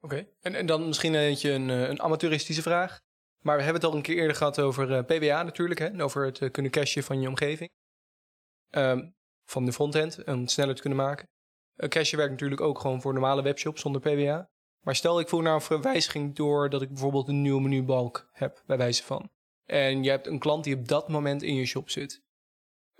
Oké, 0.00 0.26
en, 0.40 0.54
en 0.54 0.66
dan 0.66 0.86
misschien 0.86 1.14
eentje 1.14 1.50
een, 1.50 1.70
eh, 1.70 1.88
een 1.88 2.02
amateuristische 2.02 2.62
vraag. 2.62 3.00
Maar 3.38 3.56
we 3.56 3.62
hebben 3.62 3.82
het 3.82 3.90
al 3.90 3.96
een 3.96 4.02
keer 4.02 4.16
eerder 4.16 4.36
gehad 4.36 4.60
over 4.60 4.90
uh, 4.90 5.04
PWA 5.04 5.42
natuurlijk, 5.42 5.80
hè? 5.80 6.02
over 6.02 6.24
het 6.24 6.40
uh, 6.40 6.50
kunnen 6.50 6.70
cachen 6.70 7.02
van 7.02 7.20
je 7.20 7.28
omgeving. 7.28 7.70
Um, 8.70 9.14
van 9.44 9.64
de 9.64 9.72
frontend, 9.72 10.24
om 10.24 10.40
het 10.40 10.50
sneller 10.50 10.74
te 10.74 10.80
kunnen 10.80 10.98
maken. 10.98 11.28
Uh, 11.76 11.88
cache 11.88 12.16
werkt 12.16 12.32
natuurlijk 12.32 12.60
ook 12.60 12.78
gewoon 12.78 13.00
voor 13.00 13.12
normale 13.12 13.42
webshops 13.42 13.80
zonder 13.80 14.00
PWA. 14.00 14.50
Maar 14.80 14.96
stel 14.96 15.20
ik 15.20 15.28
voer 15.28 15.42
nou 15.42 15.54
een 15.54 15.60
verwijziging 15.60 16.34
door 16.34 16.70
dat 16.70 16.82
ik 16.82 16.88
bijvoorbeeld 16.88 17.28
een 17.28 17.42
nieuwe 17.42 17.60
menubalk 17.60 18.28
heb, 18.32 18.62
bij 18.66 18.76
wijze 18.76 19.02
van. 19.02 19.30
En 19.64 20.02
je 20.02 20.10
hebt 20.10 20.26
een 20.26 20.38
klant 20.38 20.64
die 20.64 20.76
op 20.76 20.88
dat 20.88 21.08
moment 21.08 21.42
in 21.42 21.54
je 21.54 21.66
shop 21.66 21.90
zit. 21.90 22.22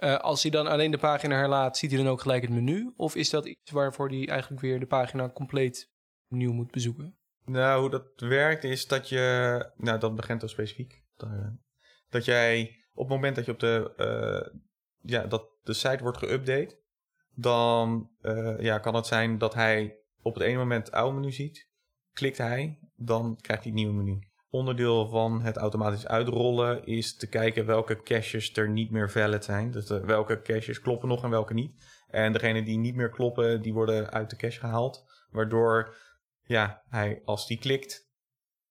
Uh, 0.02 0.16
als 0.16 0.42
hij 0.42 0.50
dan 0.50 0.66
alleen 0.66 0.90
de 0.90 0.98
pagina 0.98 1.36
herlaat, 1.36 1.76
ziet 1.76 1.90
hij 1.90 2.02
dan 2.02 2.12
ook 2.12 2.20
gelijk 2.20 2.42
het 2.42 2.50
menu? 2.50 2.92
Of 2.96 3.14
is 3.14 3.30
dat 3.30 3.46
iets 3.46 3.70
waarvoor 3.70 4.08
hij 4.08 4.28
eigenlijk 4.28 4.60
weer 4.60 4.80
de 4.80 4.86
pagina 4.86 5.30
compleet 5.30 5.90
opnieuw 6.28 6.52
moet 6.52 6.70
bezoeken? 6.70 7.16
Nou, 7.44 7.80
hoe 7.80 7.90
dat 7.90 8.10
werkt 8.16 8.64
is 8.64 8.86
dat 8.86 9.08
je... 9.08 9.70
Nou, 9.76 9.98
dat 9.98 10.14
begint 10.14 10.42
al 10.42 10.48
specifiek. 10.48 11.02
Dat 12.08 12.24
jij 12.24 12.84
op 12.92 13.08
het 13.08 13.14
moment 13.14 13.36
dat 13.36 13.44
je 13.44 13.52
op 13.52 13.58
de... 13.60 13.92
Uh, 13.96 14.60
ja, 15.00 15.26
dat 15.26 15.48
de 15.62 15.72
site 15.72 16.02
wordt 16.02 16.24
geüpdate... 16.24 16.76
dan 17.34 18.10
ja, 18.58 18.78
kan 18.78 18.94
het 18.94 19.06
zijn 19.06 19.38
dat 19.38 19.54
hij 19.54 19.96
op 20.22 20.34
het 20.34 20.42
ene 20.42 20.58
moment 20.58 20.86
het 20.86 20.94
oude 20.94 21.18
menu 21.18 21.32
ziet... 21.32 21.70
Klikt 22.12 22.38
hij, 22.38 22.78
dan 22.96 23.36
krijgt 23.40 23.64
hij 23.64 23.72
het 23.72 23.82
nieuwe 23.82 24.02
menu. 24.02 24.18
Onderdeel 24.54 25.08
van 25.08 25.42
het 25.42 25.56
automatisch 25.56 26.06
uitrollen 26.06 26.86
is 26.86 27.16
te 27.16 27.28
kijken 27.28 27.66
welke 27.66 28.02
caches 28.02 28.56
er 28.56 28.68
niet 28.68 28.90
meer 28.90 29.10
valid 29.10 29.44
zijn. 29.44 29.70
Dus 29.70 29.88
welke 29.88 30.42
caches 30.42 30.80
kloppen 30.80 31.08
nog 31.08 31.22
en 31.24 31.30
welke 31.30 31.54
niet. 31.54 32.04
En 32.08 32.32
degene 32.32 32.62
die 32.62 32.78
niet 32.78 32.94
meer 32.94 33.10
kloppen, 33.10 33.62
die 33.62 33.72
worden 33.72 34.10
uit 34.10 34.30
de 34.30 34.36
cache 34.36 34.58
gehaald. 34.58 35.04
Waardoor, 35.30 35.96
ja, 36.42 36.82
hij 36.88 37.22
als 37.24 37.46
die 37.46 37.58
klikt, 37.58 38.10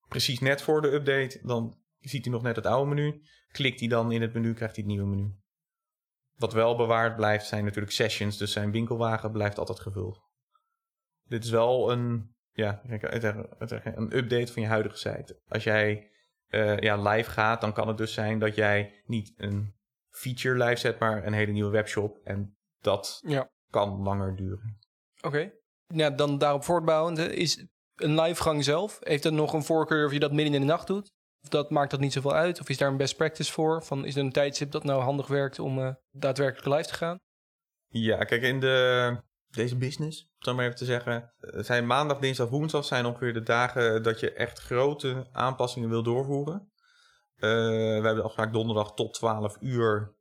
precies 0.08 0.40
net 0.40 0.62
voor 0.62 0.82
de 0.82 0.94
update, 0.94 1.40
dan 1.44 1.78
ziet 2.00 2.24
hij 2.24 2.34
nog 2.34 2.42
net 2.42 2.56
het 2.56 2.66
oude 2.66 2.96
menu. 2.96 3.22
Klikt 3.52 3.80
hij 3.80 3.90
dan 3.90 4.12
in 4.12 4.22
het 4.22 4.34
menu, 4.34 4.54
krijgt 4.54 4.76
hij 4.76 4.84
het 4.84 4.94
nieuwe 4.94 5.16
menu. 5.16 5.36
Wat 6.36 6.54
wel 6.54 6.76
bewaard 6.76 7.16
blijft 7.16 7.48
zijn 7.48 7.64
natuurlijk 7.64 7.94
sessions, 7.94 8.38
dus 8.38 8.52
zijn 8.52 8.72
winkelwagen 8.72 9.32
blijft 9.32 9.58
altijd 9.58 9.80
gevuld. 9.80 10.22
Dit 11.24 11.44
is 11.44 11.50
wel 11.50 11.92
een 11.92 12.36
ja, 12.52 12.82
een 13.84 14.18
update 14.18 14.54
van 14.54 14.62
je 14.62 14.68
huidige 14.68 14.98
site. 14.98 15.42
Als 15.48 15.64
jij 15.64 16.12
uh, 16.50 16.78
ja, 16.80 17.02
live 17.02 17.30
gaat, 17.30 17.62
dan 17.62 17.74
kan 17.74 17.88
het 17.88 17.98
dus 17.98 18.14
zijn 18.14 18.40
dat 18.40 18.56
jij 18.56 19.02
niet 19.06 19.34
een 19.38 19.74
feature 20.10 20.64
live 20.66 20.80
zet, 20.80 21.00
maar 21.00 21.26
een 21.26 21.34
hele 21.34 21.52
nieuwe 21.52 21.72
webshop. 21.72 22.20
En 22.24 22.58
dat 22.80 23.22
ja. 23.26 23.50
kan 23.70 24.02
langer 24.02 24.36
duren. 24.36 24.80
Oké. 25.22 25.52
ja, 25.88 26.10
dan 26.10 26.38
daarop 26.38 26.64
voortbouwend, 26.64 27.18
is 27.18 27.66
een 27.96 28.22
livegang 28.22 28.64
zelf, 28.64 28.98
heeft 29.02 29.24
dat 29.24 29.34
nog 29.34 29.54
een 29.54 29.64
voorkeur 29.64 30.06
of 30.06 30.12
je 30.12 30.20
dat 30.20 30.34
midden 30.34 30.54
in 30.54 30.62
de 30.62 30.68
nacht 30.68 30.88
doet? 30.88 31.12
Of 31.44 31.50
dat 31.50 31.70
maakt 31.70 31.92
dat 31.92 32.00
niet 32.00 32.14
zoveel 32.14 32.34
uit? 32.34 32.60
Of 32.60 32.70
is 32.70 32.78
daar 32.78 32.90
een 32.90 32.98
best 32.98 33.18
practice 33.18 33.52
voor? 33.52 33.84
Van, 33.84 34.06
is 34.06 34.16
er 34.16 34.24
een 34.24 34.32
tijdstip 34.32 34.72
dat 34.72 34.84
nou 34.84 35.02
handig 35.02 35.28
werkt 35.28 35.60
om 35.60 35.80
eh, 35.80 35.94
daadwerkelijk 36.12 36.76
live 36.76 36.90
te 36.90 36.94
gaan? 36.94 37.20
Ja, 37.88 38.24
kijk, 38.24 38.42
in 38.42 38.60
de, 38.60 39.18
deze 39.52 39.78
business, 39.78 40.22
om 40.22 40.30
het 40.40 40.56
maar 40.56 40.66
even 40.66 40.78
te 40.78 40.86
zeggen, 40.86 41.32
eh, 41.40 41.64
zijn 41.64 41.86
maandag, 41.86 42.20
dinsdag, 42.20 42.50
woensdag 42.50 42.86
zijn 42.86 43.06
ongeveer 43.06 43.34
de 43.34 43.44
dagen 43.44 44.04
dat 44.04 44.20
je 44.20 44.34
echt 44.34 44.60
grote 44.60 45.28
aanpassingen 45.32 45.90
wil 45.90 46.04
doorvoeren. 46.04 46.72
Eh, 47.36 47.50
we 47.50 47.94
hebben 47.94 48.16
de 48.16 48.22
afspraak 48.22 48.54
donderdag 48.54 48.94
tot 48.94 49.14
12 49.14 49.58
uur. 49.60 50.16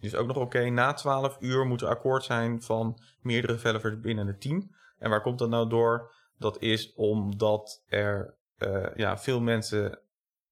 Dus 0.00 0.14
ook 0.14 0.26
nog 0.26 0.36
oké. 0.36 0.68
Na 0.68 0.92
12 0.92 1.36
uur 1.40 1.66
moet 1.66 1.80
er 1.80 1.88
akkoord 1.88 2.24
zijn 2.24 2.62
van 2.62 3.02
meerdere 3.20 3.52
developers 3.52 4.00
binnen 4.00 4.26
het 4.26 4.40
team. 4.40 4.70
En 4.98 5.10
waar 5.10 5.22
komt 5.22 5.38
dat 5.38 5.48
nou 5.48 5.68
door? 5.68 6.14
Dat 6.38 6.60
is 6.60 6.94
omdat 6.94 7.82
er 7.86 8.36
eh, 8.56 8.94
ja, 8.94 9.18
veel 9.18 9.40
mensen 9.40 9.98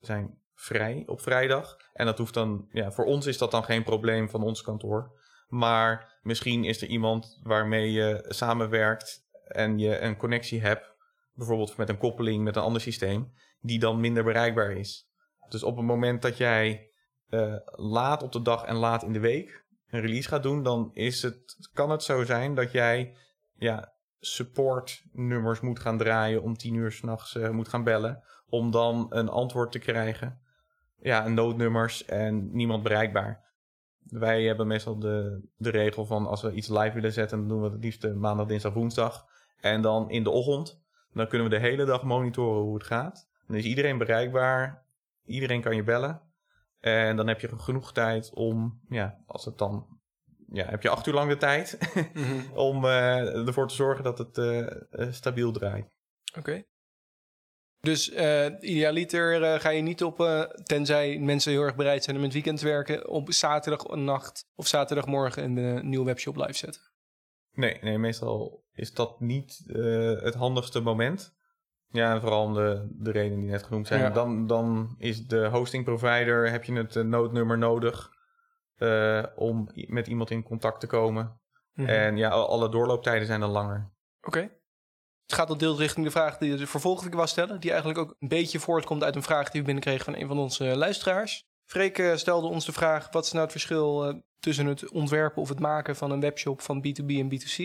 zijn 0.01 0.39
vrij 0.55 1.03
op 1.07 1.21
vrijdag. 1.21 1.77
En 1.93 2.07
dat 2.07 2.19
hoeft 2.19 2.35
dan, 2.35 2.69
ja, 2.71 2.93
voor 2.93 3.05
ons 3.05 3.27
is 3.27 3.39
dat 3.39 3.51
dan 3.51 3.65
geen 3.65 3.85
probleem 3.85 4.29
van 4.29 4.43
ons 4.43 4.63
kantoor. 4.63 5.20
Maar 5.51 6.19
misschien 6.23 6.65
is 6.65 6.83
er 6.83 6.89
iemand 6.89 7.41
waarmee 7.43 7.93
je 7.93 8.25
samenwerkt 8.29 9.29
en 9.45 9.79
je 9.79 10.01
een 10.01 10.17
connectie 10.17 10.61
hebt, 10.61 10.95
bijvoorbeeld 11.35 11.77
met 11.77 11.89
een 11.89 11.99
koppeling 11.99 12.45
met 12.45 12.57
een 12.57 12.63
ander 12.63 12.81
systeem, 12.81 13.33
die 13.61 13.79
dan 13.79 14.01
minder 14.01 14.25
bereikbaar 14.25 14.73
is. 14.73 15.11
Dus 15.49 15.63
op 15.63 15.77
het 15.77 15.85
moment 15.85 16.23
dat 16.23 16.37
jij 16.37 16.91
uh, 17.29 17.55
laat 17.65 18.23
op 18.23 18.33
de 18.33 18.43
dag 18.43 18.65
en 18.65 18.77
laat 18.77 19.03
in 19.03 19.13
de 19.13 19.21
week 19.21 19.65
een 19.89 20.01
release 20.01 20.29
gaat 20.29 20.43
doen, 20.43 20.63
dan 20.63 20.91
is 20.93 21.23
het, 21.23 21.69
kan 21.73 21.91
het 21.91 22.03
zo 22.03 22.25
zijn 22.25 22.55
dat 22.55 22.73
jij 22.73 23.17
ja, 23.57 23.93
supportnummers 24.19 25.61
moet 25.61 25.79
gaan 25.79 25.99
draaien 25.99 26.43
om 26.43 26.57
tien 26.57 26.75
uur 26.75 26.93
s'nachts 26.93 27.35
uh, 27.35 27.49
moet 27.51 27.69
gaan 27.69 27.85
bellen, 27.85 28.23
om 28.49 28.71
dan 28.71 29.07
een 29.09 29.29
antwoord 29.29 29.73
te 29.73 29.79
krijgen. 29.79 30.41
Ja, 30.99 31.29
noodnummers 31.29 32.05
en 32.05 32.53
niemand 32.53 32.83
bereikbaar. 32.83 33.50
Wij 34.11 34.43
hebben 34.43 34.67
meestal 34.67 34.99
de, 34.99 35.41
de 35.57 35.71
regel 35.71 36.05
van 36.05 36.27
als 36.27 36.43
we 36.43 36.53
iets 36.53 36.69
live 36.69 36.93
willen 36.93 37.13
zetten, 37.13 37.39
dan 37.39 37.49
doen 37.49 37.63
we 37.63 37.71
het 37.71 37.85
liefst 37.85 38.15
maandag, 38.15 38.47
dinsdag, 38.47 38.73
woensdag. 38.73 39.27
En 39.61 39.83
dan 39.83 40.11
in 40.11 40.23
de 40.23 40.31
ochtend, 40.31 40.83
dan 41.13 41.29
kunnen 41.29 41.49
we 41.49 41.55
de 41.55 41.63
hele 41.63 41.85
dag 41.85 42.03
monitoren 42.03 42.63
hoe 42.63 42.75
het 42.75 42.85
gaat. 42.85 43.29
Dan 43.47 43.57
is 43.57 43.65
iedereen 43.65 43.99
bereikbaar, 43.99 44.85
iedereen 45.25 45.61
kan 45.61 45.77
je 45.77 45.83
bellen. 45.83 46.21
En 46.81 47.17
dan 47.17 47.27
heb 47.27 47.41
je 47.41 47.59
genoeg 47.59 47.93
tijd 47.93 48.31
om, 48.35 48.81
ja, 48.89 49.23
als 49.27 49.45
het 49.45 49.59
dan, 49.59 49.87
ja, 50.53 50.67
heb 50.67 50.83
je 50.83 50.89
acht 50.89 51.07
uur 51.07 51.15
lang 51.15 51.31
de 51.31 51.37
tijd 51.37 51.79
mm-hmm. 52.13 52.53
om 52.69 52.85
uh, 52.85 53.47
ervoor 53.47 53.69
te 53.69 53.75
zorgen 53.75 54.05
dat 54.05 54.19
het 54.19 54.39
uh, 54.39 55.13
stabiel 55.13 55.53
draait. 55.53 55.85
Oké. 56.29 56.39
Okay. 56.39 56.70
Dus 57.81 58.13
uh, 58.13 58.47
idealiter 58.61 59.43
uh, 59.43 59.61
ga 59.61 59.69
je 59.69 59.83
niet 59.83 60.03
op, 60.03 60.21
uh, 60.21 60.41
tenzij 60.43 61.19
mensen 61.19 61.53
heel 61.53 61.63
erg 61.63 61.77
bereid 61.77 62.05
zijn 62.05 62.17
om 62.17 62.23
het 62.23 62.33
weekend 62.33 62.59
te 62.59 62.65
werken, 62.65 63.09
op 63.09 63.33
zaterdagnacht 63.33 64.45
of 64.55 64.67
zaterdagmorgen 64.67 65.57
een 65.57 65.89
nieuwe 65.89 66.05
webshop 66.05 66.37
live 66.37 66.53
zetten. 66.53 66.83
Nee, 67.53 67.79
nee, 67.81 67.99
meestal 67.99 68.65
is 68.73 68.95
dat 68.95 69.21
niet 69.21 69.63
het 70.23 70.35
handigste 70.35 70.81
moment. 70.81 71.39
Ja, 71.89 72.15
en 72.15 72.21
vooral 72.21 72.45
om 72.45 72.55
de, 72.55 72.89
de 72.91 73.11
redenen 73.11 73.41
die 73.41 73.51
net 73.51 73.63
genoemd 73.63 73.87
zijn. 73.87 74.01
Ja. 74.01 74.11
Dan, 74.11 74.47
dan 74.47 74.95
is 74.99 75.27
de 75.27 75.47
hosting 75.47 75.85
provider, 75.85 76.51
heb 76.51 76.65
je 76.65 76.73
het 76.73 76.95
noodnummer 76.95 77.59
nodig 77.59 78.11
om 79.35 79.71
met 79.75 80.07
iemand 80.07 80.31
in 80.31 80.43
contact 80.43 80.81
te 80.81 80.87
komen. 80.87 81.25
Mm 81.25 81.85
-hmm. 81.85 81.95
En 81.95 82.17
ja, 82.17 82.29
alle 82.29 82.69
doorlooptijden 82.69 83.27
zijn 83.27 83.41
dan 83.41 83.51
langer. 83.51 83.93
Oké. 84.21 84.39
Okay. 84.39 84.60
Het 85.31 85.39
gaat 85.39 85.49
al 85.49 85.57
deels 85.57 85.79
richting 85.79 86.05
de 86.05 86.11
vraag 86.11 86.39
die 86.39 86.59
je 86.59 86.67
vervolgens 86.67 87.15
was 87.15 87.31
stellen. 87.31 87.61
Die 87.61 87.71
eigenlijk 87.71 88.01
ook 88.01 88.17
een 88.19 88.29
beetje 88.29 88.61
voortkomt 88.61 89.05
uit 89.05 89.17
een 89.17 89.23
vraag 89.23 89.51
die 89.51 89.61
we 89.61 89.67
binnenkregen 89.67 90.05
van 90.05 90.17
een 90.17 90.27
van 90.27 90.39
onze 90.39 90.65
luisteraars. 90.65 91.45
Freek 91.71 92.13
stelde 92.15 92.47
ons 92.47 92.65
de 92.65 92.73
vraag: 92.73 93.11
wat 93.11 93.25
is 93.25 93.31
nou 93.31 93.43
het 93.43 93.53
verschil 93.53 94.21
tussen 94.39 94.67
het 94.67 94.91
ontwerpen 94.91 95.43
of 95.43 95.49
het 95.49 95.61
maken 95.61 95.97
van 95.97 96.11
een 96.11 96.21
webshop 96.21 96.61
van 96.61 96.79
B2B 96.79 97.07
en 97.07 97.31
B2C? 97.31 97.57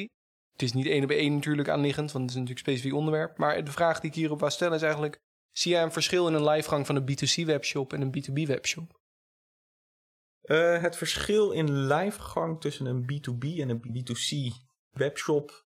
Het 0.52 0.62
is 0.62 0.74
niet 0.74 0.86
één 0.86 1.04
op 1.04 1.10
één 1.10 1.34
natuurlijk 1.34 1.70
aanliggend, 1.70 2.12
want 2.12 2.24
het 2.24 2.34
is 2.34 2.40
natuurlijk 2.40 2.68
specifiek 2.68 2.94
onderwerp. 2.94 3.38
Maar 3.38 3.64
de 3.64 3.72
vraag 3.72 4.00
die 4.00 4.10
ik 4.10 4.16
hierop 4.16 4.40
wou 4.40 4.52
stellen 4.52 4.76
is 4.76 4.82
eigenlijk: 4.82 5.20
zie 5.52 5.72
jij 5.72 5.84
een 5.84 5.92
verschil 5.92 6.28
in 6.28 6.34
een 6.34 6.48
livegang 6.48 6.86
van 6.86 6.96
een 6.96 7.10
B2C 7.12 7.46
webshop 7.46 7.94
en 7.94 8.02
een 8.02 8.16
B2B 8.18 8.48
webshop? 8.48 9.00
Het 10.82 10.98
verschil 10.98 11.52
in 11.52 11.86
livegang 11.88 12.62
tussen 12.62 12.86
een 12.86 13.04
B2B 13.04 13.60
en 13.60 13.70
een 13.70 13.82
B2C 13.82 14.54
webshop 14.90 15.65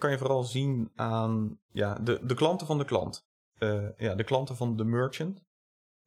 kan 0.00 0.10
je 0.10 0.18
vooral 0.18 0.44
zien 0.44 0.90
aan 0.94 1.60
ja, 1.72 1.94
de, 1.94 2.20
de 2.22 2.34
klanten 2.34 2.66
van 2.66 2.78
de 2.78 2.84
klant. 2.84 3.28
Uh, 3.58 3.88
ja, 3.96 4.14
de 4.14 4.24
klanten 4.24 4.56
van 4.56 4.76
de 4.76 4.84
merchant. 4.84 5.42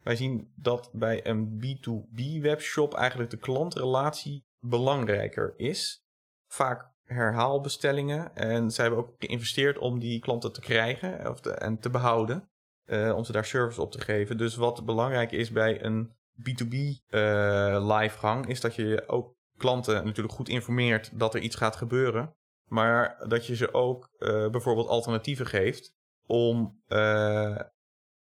Wij 0.03 0.15
zien 0.15 0.51
dat 0.55 0.89
bij 0.93 1.27
een 1.27 1.61
B2B 1.63 2.41
webshop 2.41 2.93
eigenlijk 2.93 3.29
de 3.29 3.37
klantrelatie 3.37 4.45
belangrijker 4.59 5.53
is. 5.57 6.05
Vaak 6.47 6.91
herhaalbestellingen. 7.03 8.35
En 8.35 8.71
zij 8.71 8.85
hebben 8.85 9.03
ook 9.03 9.15
geïnvesteerd 9.19 9.77
om 9.77 9.99
die 9.99 10.19
klanten 10.19 10.53
te 10.53 10.61
krijgen 10.61 11.29
of 11.29 11.39
te, 11.39 11.51
en 11.51 11.79
te 11.79 11.89
behouden. 11.89 12.49
Uh, 12.85 13.15
om 13.15 13.23
ze 13.23 13.31
daar 13.31 13.45
service 13.45 13.81
op 13.81 13.91
te 13.91 14.01
geven. 14.01 14.37
Dus 14.37 14.55
wat 14.55 14.85
belangrijk 14.85 15.31
is 15.31 15.51
bij 15.51 15.83
een 15.83 16.15
B2B 16.39 16.73
uh, 16.73 17.97
livegang, 17.97 18.47
is 18.47 18.61
dat 18.61 18.75
je 18.75 19.03
ook 19.07 19.35
klanten 19.57 20.05
natuurlijk 20.05 20.35
goed 20.35 20.49
informeert 20.49 21.19
dat 21.19 21.33
er 21.33 21.41
iets 21.41 21.55
gaat 21.55 21.75
gebeuren. 21.75 22.35
Maar 22.73 23.27
dat 23.27 23.45
je 23.45 23.55
ze 23.55 23.73
ook 23.73 24.09
uh, 24.19 24.49
bijvoorbeeld 24.49 24.87
alternatieven 24.87 25.45
geeft 25.45 25.93
om 26.25 26.81
uh, 26.87 27.59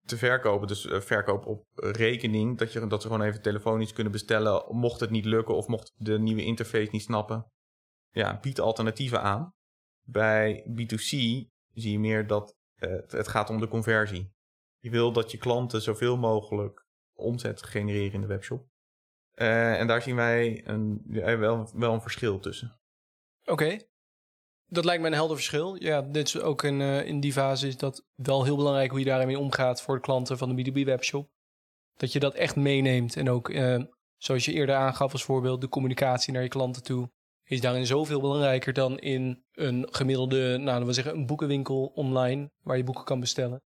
te 0.05 0.17
verkopen. 0.17 0.69
Dus 0.69 0.85
uh, 0.85 1.01
verkoop 1.01 1.47
op 1.47 1.67
rekening. 1.75 2.59
Dat, 2.59 2.73
je, 2.73 2.87
dat 2.87 3.03
ze 3.03 3.09
gewoon 3.09 3.27
even 3.27 3.43
telefonisch 3.43 3.93
kunnen 3.93 4.13
bestellen. 4.13 4.65
Mocht 4.69 5.01
het 5.01 5.11
niet 5.11 5.25
lukken 5.25 5.55
of 5.55 5.67
mocht 5.67 5.93
de 5.97 6.19
nieuwe 6.19 6.45
interface 6.45 6.89
niet 6.93 7.03
snappen. 7.03 7.51
Ja, 8.11 8.39
bied 8.41 8.61
alternatieven 8.61 9.23
aan. 9.23 9.55
Bij 10.03 10.65
B2C 10.69 10.97
zie 10.97 11.51
je 11.73 11.99
meer 11.99 12.27
dat 12.27 12.57
het 13.07 13.29
gaat 13.29 13.51
om 13.51 13.61
de 13.61 13.69
conversie. 13.69 14.33
Je 14.79 14.91
wil 14.91 15.13
dat 15.13 15.31
je 15.31 15.39
klanten 15.39 15.83
zoveel 15.83 16.17
mogelijk 16.17 16.87
omzet 17.13 17.63
genereren 17.63 18.13
in 18.13 18.21
de 18.21 18.27
webshop. 18.27 18.67
en 19.35 19.87
daar 19.87 20.03
zien 20.03 20.17
wij 20.17 20.67
een, 20.67 21.03
wel, 21.39 21.71
wel 21.75 21.93
een 21.93 22.03
verschil 22.03 22.39
tussen. 22.39 22.81
Oké. 23.45 23.89
Dat 24.73 24.85
lijkt 24.85 25.03
me 25.03 25.09
een 25.09 25.15
helder 25.15 25.37
verschil. 25.37 25.83
Ja, 25.83 26.03
dit 26.03 26.27
is 26.27 26.41
ook 26.41 26.63
in, 26.63 26.81
uh, 26.81 27.07
in 27.07 27.21
die 27.21 27.33
fase 27.33 27.67
is 27.67 27.77
dat 27.77 28.05
wel 28.15 28.45
heel 28.45 28.57
belangrijk 28.57 28.91
hoe 28.91 28.99
je 28.99 29.05
daarmee 29.05 29.39
omgaat 29.39 29.83
voor 29.83 29.95
de 29.95 30.01
klanten 30.01 30.39
van 30.39 30.57
de 30.57 30.71
B2B 30.71 30.85
webshop. 30.85 31.29
Dat 31.97 32.13
je 32.13 32.21
dat 32.21 32.35
echt 32.35 32.57
meeneemt 32.57 33.17
en 33.17 33.31
ook, 33.31 33.49
uh, 33.49 33.83
zoals 34.17 34.45
je 34.45 34.53
eerder 34.53 34.75
aangaf 34.75 35.13
als 35.13 35.25
voorbeeld, 35.25 35.61
de 35.61 35.69
communicatie 35.69 36.33
naar 36.33 36.43
je 36.43 36.49
klanten 36.49 36.83
toe 36.83 37.11
is 37.51 37.61
daarin 37.61 37.87
zoveel 37.87 38.21
belangrijker 38.21 38.73
dan 38.73 38.99
in 38.99 39.45
een 39.53 39.89
gemiddelde, 39.91 40.57
nou, 40.59 40.85
we 40.85 40.93
zeggen 40.93 41.15
een 41.15 41.27
boekenwinkel 41.27 41.93
online 41.95 42.51
waar 42.63 42.77
je 42.77 42.85
boeken 42.85 43.05
kan 43.05 43.21
bestellen. 43.21 43.63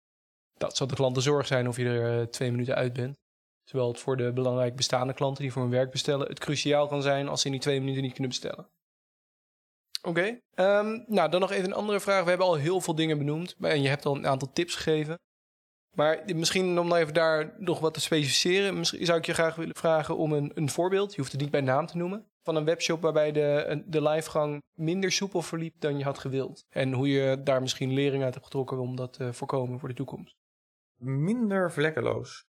Dat 0.57 0.77
zal 0.77 0.87
de 0.87 0.95
klanten 0.95 1.21
zorg 1.21 1.47
zijn 1.47 1.67
of 1.67 1.77
je 1.77 1.85
er 1.85 2.19
uh, 2.19 2.25
twee 2.25 2.51
minuten 2.51 2.75
uit 2.75 2.93
bent. 2.93 3.17
Terwijl 3.63 3.87
het 3.87 3.99
voor 3.99 4.17
de 4.17 4.33
belangrijk 4.33 4.75
bestaande 4.75 5.13
klanten 5.13 5.43
die 5.43 5.51
voor 5.51 5.61
hun 5.61 5.71
werk 5.71 5.91
bestellen, 5.91 6.27
het 6.27 6.39
cruciaal 6.39 6.87
kan 6.87 7.01
zijn 7.01 7.27
als 7.27 7.39
ze 7.39 7.45
in 7.45 7.51
die 7.51 7.61
twee 7.61 7.79
minuten 7.79 8.01
niet 8.01 8.11
kunnen 8.11 8.29
bestellen. 8.29 8.67
Oké. 10.07 10.39
Um, 10.55 11.05
nou, 11.07 11.29
dan 11.29 11.39
nog 11.39 11.51
even 11.51 11.65
een 11.65 11.73
andere 11.73 11.99
vraag. 11.99 12.23
We 12.23 12.29
hebben 12.29 12.47
al 12.47 12.55
heel 12.55 12.81
veel 12.81 12.95
dingen 12.95 13.17
benoemd. 13.17 13.55
En 13.59 13.81
je 13.81 13.89
hebt 13.89 14.05
al 14.05 14.15
een 14.15 14.27
aantal 14.27 14.51
tips 14.53 14.75
gegeven. 14.75 15.19
Maar 15.95 16.23
misschien 16.35 16.79
om 16.79 16.87
nou 16.87 17.01
even 17.01 17.13
daar 17.13 17.55
nog 17.57 17.79
wat 17.79 17.93
te 17.93 18.01
specificeren. 18.01 18.77
Misschien 18.77 19.05
zou 19.05 19.17
ik 19.17 19.25
je 19.25 19.33
graag 19.33 19.55
willen 19.55 19.75
vragen 19.75 20.17
om 20.17 20.33
een, 20.33 20.51
een 20.53 20.69
voorbeeld. 20.69 21.11
Je 21.11 21.19
hoeft 21.19 21.31
het 21.31 21.41
niet 21.41 21.51
bij 21.51 21.61
naam 21.61 21.85
te 21.85 21.97
noemen. 21.97 22.27
Van 22.43 22.55
een 22.55 22.65
webshop 22.65 23.01
waarbij 23.01 23.31
de, 23.31 23.83
de 23.85 24.01
livegang 24.01 24.61
minder 24.73 25.11
soepel 25.11 25.41
verliep 25.41 25.75
dan 25.79 25.97
je 25.97 26.03
had 26.03 26.19
gewild. 26.19 26.65
En 26.69 26.93
hoe 26.93 27.07
je 27.07 27.43
daar 27.43 27.61
misschien 27.61 27.93
lering 27.93 28.23
uit 28.23 28.33
hebt 28.33 28.45
getrokken 28.45 28.79
om 28.79 28.95
dat 28.95 29.13
te 29.13 29.33
voorkomen 29.33 29.79
voor 29.79 29.89
de 29.89 29.95
toekomst. 29.95 30.35
Minder 30.99 31.71
vlekkeloos. 31.71 32.45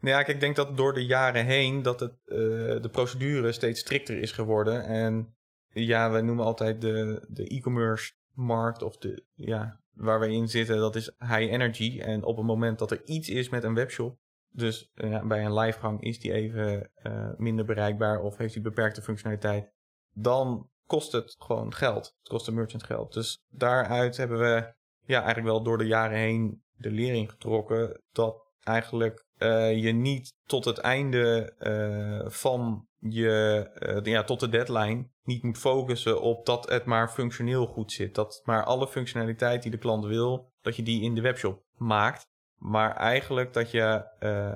Nou 0.00 0.16
ja, 0.16 0.26
ik 0.26 0.40
denk 0.40 0.56
dat 0.56 0.76
door 0.76 0.94
de 0.94 1.06
jaren 1.06 1.44
heen 1.44 1.82
dat 1.82 2.00
het, 2.00 2.12
uh, 2.24 2.36
de 2.82 2.88
procedure 2.92 3.52
steeds 3.52 3.80
strikter 3.80 4.18
is 4.18 4.32
geworden. 4.32 4.84
En 4.84 5.36
ja, 5.74 6.10
we 6.10 6.20
noemen 6.20 6.44
altijd 6.44 6.80
de, 6.80 7.26
de 7.28 7.46
e-commerce 7.46 8.12
markt 8.32 8.82
of 8.82 8.96
de, 8.96 9.24
ja, 9.34 9.80
waar 9.92 10.20
we 10.20 10.32
in 10.32 10.48
zitten, 10.48 10.76
dat 10.76 10.96
is 10.96 11.14
high 11.18 11.52
energy. 11.52 12.00
En 12.00 12.24
op 12.24 12.36
het 12.36 12.46
moment 12.46 12.78
dat 12.78 12.90
er 12.90 13.04
iets 13.04 13.28
is 13.28 13.48
met 13.48 13.64
een 13.64 13.74
webshop, 13.74 14.18
dus 14.50 14.90
uh, 14.94 15.22
bij 15.22 15.44
een 15.44 15.54
livegang 15.54 16.02
is 16.02 16.18
die 16.18 16.32
even 16.32 16.90
uh, 17.02 17.30
minder 17.36 17.64
bereikbaar 17.64 18.20
of 18.20 18.36
heeft 18.36 18.52
die 18.52 18.62
beperkte 18.62 19.02
functionaliteit, 19.02 19.72
dan 20.12 20.70
kost 20.86 21.12
het 21.12 21.34
gewoon 21.38 21.74
geld. 21.74 22.14
Het 22.18 22.28
kost 22.28 22.46
de 22.46 22.52
merchant 22.52 22.82
geld. 22.82 23.12
Dus 23.12 23.44
daaruit 23.48 24.16
hebben 24.16 24.38
we 24.38 24.74
ja, 25.04 25.18
eigenlijk 25.18 25.46
wel 25.46 25.62
door 25.62 25.78
de 25.78 25.86
jaren 25.86 26.18
heen 26.18 26.62
de 26.76 26.90
lering 26.90 27.30
getrokken 27.30 28.02
dat 28.12 28.52
eigenlijk 28.60 29.23
uh, 29.38 29.82
je 29.82 29.92
niet 29.92 30.34
tot 30.46 30.64
het 30.64 30.78
einde 30.78 31.52
uh, 31.58 32.30
van 32.30 32.86
je, 32.98 33.70
uh, 33.80 34.12
ja, 34.12 34.24
tot 34.24 34.40
de 34.40 34.48
deadline, 34.48 35.08
niet 35.22 35.42
moet 35.42 35.58
focussen 35.58 36.20
op 36.20 36.46
dat 36.46 36.70
het 36.70 36.84
maar 36.84 37.08
functioneel 37.08 37.66
goed 37.66 37.92
zit. 37.92 38.14
Dat 38.14 38.40
maar 38.44 38.64
alle 38.64 38.88
functionaliteit 38.88 39.62
die 39.62 39.70
de 39.70 39.78
klant 39.78 40.04
wil, 40.04 40.52
dat 40.60 40.76
je 40.76 40.82
die 40.82 41.02
in 41.02 41.14
de 41.14 41.20
webshop 41.20 41.62
maakt. 41.76 42.26
Maar 42.58 42.96
eigenlijk 42.96 43.52
dat 43.52 43.70
je, 43.70 44.04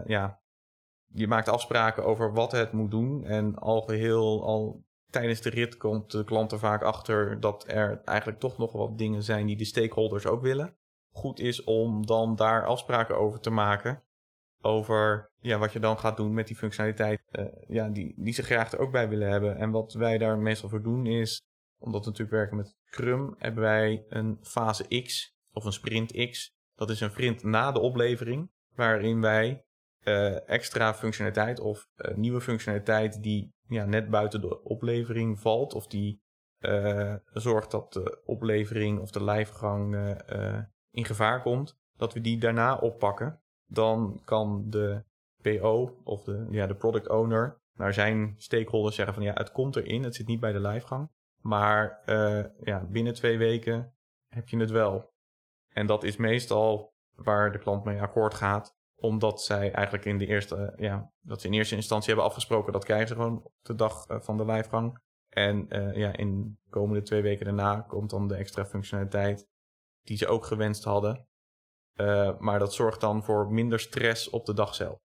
ja, 0.07 0.41
je 1.13 1.27
maakt 1.27 1.49
afspraken 1.49 2.05
over 2.05 2.33
wat 2.33 2.53
het 2.53 2.73
moet 2.73 2.91
doen. 2.91 3.25
En 3.25 3.57
al 3.57 3.81
geheel, 3.81 4.45
al 4.45 4.85
tijdens 5.11 5.41
de 5.41 5.51
rit 5.51 5.77
komt 5.77 6.11
de 6.11 6.25
klant 6.25 6.53
er 6.53 6.59
vaak 6.59 6.83
achter 6.83 7.41
dat 7.41 7.65
er 7.67 8.01
eigenlijk 8.05 8.41
toch 8.41 8.59
nog 8.59 8.73
wat 8.73 8.99
dingen 8.99 9.23
zijn 9.23 9.47
die 9.47 9.57
de 9.57 9.65
stakeholders 9.65 10.27
ook 10.27 10.43
willen. 10.43 10.77
Goed 11.13 11.41
is 11.41 11.65
om 11.65 12.07
dan 12.07 12.37
daar 12.37 12.67
afspraken 12.67 13.19
over 13.19 13.41
te 13.41 13.51
maken 13.51 14.03
over 14.61 15.31
ja, 15.41 15.59
wat 15.59 15.73
je 15.73 15.79
dan 15.79 15.99
gaat 15.99 16.17
doen 16.17 16.35
met 16.35 16.47
die 16.47 16.57
functionaliteit 16.57 17.21
uh, 17.33 17.47
ja, 17.67 17.89
die, 17.89 18.15
die 18.17 18.33
ze 18.33 18.43
graag 18.43 18.73
er 18.73 18.79
ook 18.79 18.93
bij 18.93 19.09
willen 19.09 19.31
hebben. 19.31 19.57
En 19.57 19.71
wat 19.71 19.93
wij 19.93 20.19
daar 20.19 20.39
meestal 20.39 20.69
voor 20.69 20.83
doen 20.83 21.07
is, 21.07 21.43
omdat 21.79 22.01
we 22.01 22.11
natuurlijk 22.11 22.37
werken 22.37 22.57
met 22.57 22.77
Scrum, 22.85 23.35
hebben 23.39 23.63
wij 23.63 24.05
een 24.09 24.39
fase 24.43 25.03
X 25.03 25.35
of 25.53 25.65
een 25.65 25.73
sprint 25.73 26.31
X. 26.31 26.51
Dat 26.75 26.91
is 26.91 27.01
een 27.01 27.11
sprint 27.11 27.43
na 27.43 27.73
de 27.73 27.81
oplevering, 27.81 28.51
waarin 28.75 29.21
wij 29.21 29.65
uh, 30.05 30.49
extra 30.49 30.95
functionaliteit 30.95 31.61
of 31.61 31.89
uh, 31.97 32.17
nieuwe 32.17 32.41
functionaliteit 32.41 33.23
die 33.23 33.53
ja, 33.69 33.85
net 33.85 34.11
buiten 34.11 34.41
de 34.41 34.63
oplevering 34.63 35.41
valt 35.41 35.75
of 35.75 35.87
die 35.87 36.21
zorgt 37.33 37.71
dat 37.71 37.93
de 37.93 38.23
oplevering 38.25 39.01
of 39.01 39.11
de 39.11 39.25
lijfgang 39.25 40.17
in 40.91 41.05
gevaar 41.05 41.43
komt, 41.43 41.79
dat 41.97 42.15
we 42.15 42.21
die 42.21 42.39
daarna 42.39 42.77
oppakken 42.77 43.41
dan 43.69 44.21
kan 44.25 44.65
de 44.67 45.05
PO 45.43 45.97
of 46.05 46.25
de, 46.25 46.47
ja, 46.51 46.67
de 46.67 46.75
product 46.75 47.09
owner 47.09 47.61
naar 47.75 47.95
zijn 47.95 48.35
stakeholders 48.39 48.97
zeggen 48.97 49.15
van 49.15 49.23
ja, 49.23 49.33
het 49.35 49.53
komt 49.53 49.77
erin, 49.77 50.03
het 50.03 50.15
zit 50.15 50.27
niet 50.27 50.41
bij 50.41 50.53
de 50.53 50.61
lijfgang. 50.61 51.11
Maar 51.41 52.03
uh, 52.07 52.45
ja, 52.61 52.85
binnen 52.85 53.15
twee 53.15 53.39
weken 53.39 53.95
heb 54.29 54.49
je 54.49 54.59
het 54.59 54.71
wel. 54.71 55.13
En 55.69 55.87
dat 55.87 56.05
is 56.05 56.17
meestal 56.17 56.95
waar 57.15 57.53
de 57.53 57.59
klant 57.59 57.85
mee 57.85 58.01
akkoord 58.01 58.35
gaat. 58.35 58.77
Omdat 58.97 59.43
zij 59.43 59.73
eigenlijk 59.73 60.05
in 60.05 60.19
de 60.19 60.27
eerste, 60.27 60.57
uh, 60.57 60.85
ja, 60.85 61.13
dat 61.21 61.41
ze 61.41 61.47
in 61.47 61.53
eerste 61.53 61.75
instantie 61.75 62.09
hebben 62.09 62.27
afgesproken, 62.27 62.73
dat 62.73 62.85
krijgen 62.85 63.09
ze 63.09 63.15
gewoon 63.15 63.45
op 63.45 63.53
de 63.63 63.75
dag 63.75 64.09
uh, 64.09 64.21
van 64.21 64.37
de 64.37 64.45
lijfgang. 64.45 65.07
En 65.29 65.67
ja, 65.95 66.17
in 66.17 66.59
de 66.63 66.71
komende 66.71 67.03
twee 67.03 67.23
weken 67.23 67.45
daarna 67.45 67.81
komt 67.81 68.11
dan 68.11 68.29
de 68.29 68.35
extra 68.35 68.65
functionaliteit 68.65 69.49
die 70.03 70.17
ze 70.17 70.27
ook 70.27 70.45
gewenst 70.45 70.85
hadden. 70.85 71.28
Uh, 72.01 72.39
maar 72.39 72.59
dat 72.59 72.75
zorgt 72.75 73.01
dan 73.01 73.25
voor 73.25 73.53
minder 73.53 73.81
stress 73.81 74.31
op 74.31 74.47
de 74.47 74.55
dag 74.55 74.75
zelf. 74.75 74.97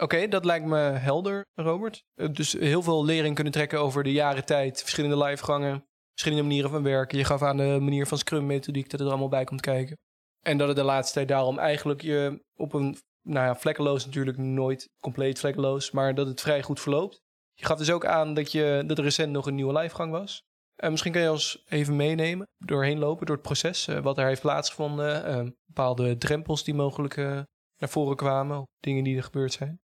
Oké, 0.00 0.28
dat 0.28 0.44
lijkt 0.44 0.66
me 0.66 0.76
helder, 0.76 1.46
Robert. 1.54 2.04
Uh, 2.14 2.32
dus 2.32 2.52
heel 2.52 2.82
veel 2.82 3.04
lering 3.04 3.34
kunnen 3.34 3.52
trekken 3.52 3.80
over 3.80 4.02
de 4.02 4.12
jaren 4.12 4.44
tijd, 4.44 4.80
verschillende 4.80 5.24
livegangen, 5.24 5.84
verschillende 6.10 6.46
manieren 6.46 6.70
van 6.70 6.82
werken. 6.82 7.18
Je 7.18 7.24
gaf 7.24 7.42
aan 7.42 7.56
de 7.56 7.78
manier 7.80 8.06
van 8.06 8.18
Scrum-methodiek 8.18 8.90
dat 8.90 9.00
er 9.00 9.06
allemaal 9.06 9.28
bij 9.28 9.44
komt 9.44 9.60
kijken. 9.60 9.96
En 10.40 10.58
dat 10.58 10.68
het 10.68 10.76
de 10.76 10.82
laatste 10.82 11.14
tijd 11.14 11.28
daarom 11.28 11.58
eigenlijk 11.58 12.02
je 12.02 12.44
op 12.54 12.72
een, 12.72 12.96
nou 13.22 13.46
ja, 13.46 13.56
vlekkeloos 13.56 14.04
natuurlijk 14.04 14.38
nooit 14.38 14.88
compleet 15.00 15.38
vlekkeloos, 15.38 15.90
maar 15.90 16.14
dat 16.14 16.26
het 16.26 16.40
vrij 16.40 16.62
goed 16.62 16.80
verloopt. 16.80 17.20
Je 17.54 17.66
gaf 17.66 17.78
dus 17.78 17.90
ook 17.90 18.06
aan 18.06 18.34
dat, 18.34 18.52
je, 18.52 18.82
dat 18.86 18.98
er 18.98 19.04
recent 19.04 19.32
nog 19.32 19.46
een 19.46 19.54
nieuwe 19.54 19.78
livegang 19.78 20.10
was. 20.10 20.42
Uh, 20.84 20.90
misschien 20.90 21.12
kan 21.12 21.22
je 21.22 21.30
ons 21.30 21.64
even 21.68 21.96
meenemen, 21.96 22.48
doorheen 22.58 22.98
lopen 22.98 23.26
door 23.26 23.36
het 23.36 23.44
proces, 23.44 23.88
uh, 23.88 23.98
wat 23.98 24.18
er 24.18 24.26
heeft 24.26 24.40
plaatsgevonden, 24.40 25.30
uh, 25.30 25.50
bepaalde 25.66 26.16
drempels 26.16 26.64
die 26.64 26.74
mogelijk 26.74 27.16
naar 27.16 27.88
voren 27.88 28.16
kwamen, 28.16 28.68
dingen 28.80 29.04
die 29.04 29.16
er 29.16 29.22
gebeurd 29.22 29.52
zijn. 29.52 29.80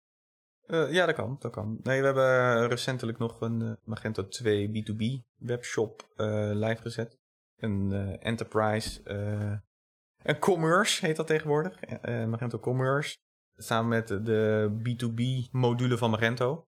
ja, 0.66 1.06
dat 1.06 1.14
kan, 1.14 1.36
dat 1.38 1.52
kan. 1.52 1.78
Nee, 1.82 2.00
we 2.00 2.06
hebben 2.06 2.68
recentelijk 2.68 3.18
nog 3.18 3.40
een 3.40 3.78
Magento 3.84 4.28
2 4.28 4.68
B2B 4.68 5.24
webshop 5.34 6.12
live 6.54 6.82
gezet. 6.82 7.18
Een 7.56 7.92
enterprise, 8.18 9.00
een 10.22 10.38
commerce 10.38 11.06
heet 11.06 11.16
dat 11.16 11.26
tegenwoordig, 11.26 11.80
Magento 12.26 12.58
Commerce. 12.58 13.16
Samen 13.56 13.88
met 13.88 14.08
de 14.08 14.70
B2B 14.78 15.50
module 15.50 15.98
van 15.98 16.10
Magento. 16.10 16.66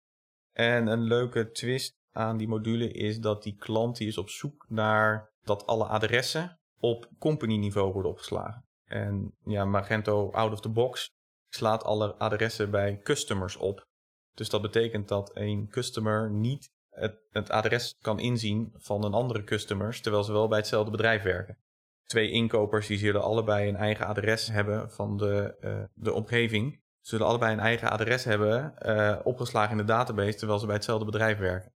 En 0.52 0.86
een 0.86 1.02
leuke 1.02 1.50
twist 1.50 1.97
aan 2.18 2.36
die 2.36 2.48
module 2.48 2.92
is 2.92 3.18
dat 3.18 3.42
die 3.42 3.56
klant 3.56 3.96
die 3.96 4.08
is 4.08 4.18
op 4.18 4.28
zoek 4.28 4.64
naar 4.68 5.30
dat 5.42 5.66
alle 5.66 5.84
adressen 5.84 6.58
op 6.80 7.08
company 7.18 7.56
niveau 7.56 7.92
worden 7.92 8.10
opgeslagen. 8.10 8.64
En 8.84 9.34
ja, 9.44 9.64
Magento 9.64 10.30
out 10.30 10.52
of 10.52 10.60
the 10.60 10.68
box 10.68 11.10
slaat 11.48 11.84
alle 11.84 12.14
adressen 12.14 12.70
bij 12.70 13.00
customers 13.02 13.56
op. 13.56 13.86
Dus 14.34 14.48
dat 14.48 14.62
betekent 14.62 15.08
dat 15.08 15.30
een 15.34 15.68
customer 15.70 16.30
niet 16.30 16.70
het, 16.90 17.16
het 17.30 17.50
adres 17.50 17.94
kan 18.00 18.18
inzien 18.18 18.72
van 18.74 19.04
een 19.04 19.12
andere 19.12 19.44
customer, 19.44 20.00
terwijl 20.00 20.24
ze 20.24 20.32
wel 20.32 20.48
bij 20.48 20.58
hetzelfde 20.58 20.90
bedrijf 20.90 21.22
werken. 21.22 21.58
Twee 22.04 22.30
inkopers 22.30 22.86
die 22.86 22.98
zullen 22.98 23.22
allebei 23.22 23.68
een 23.68 23.76
eigen 23.76 24.06
adres 24.06 24.46
hebben 24.46 24.90
van 24.90 25.16
de, 25.16 25.56
uh, 25.60 25.84
de 25.94 26.12
omgeving. 26.12 26.80
Zullen 27.00 27.26
allebei 27.26 27.52
een 27.52 27.60
eigen 27.60 27.90
adres 27.90 28.24
hebben 28.24 28.74
uh, 28.82 29.18
opgeslagen 29.22 29.70
in 29.70 29.76
de 29.76 29.92
database, 29.92 30.38
terwijl 30.38 30.58
ze 30.58 30.66
bij 30.66 30.74
hetzelfde 30.74 31.04
bedrijf 31.04 31.38
werken. 31.38 31.72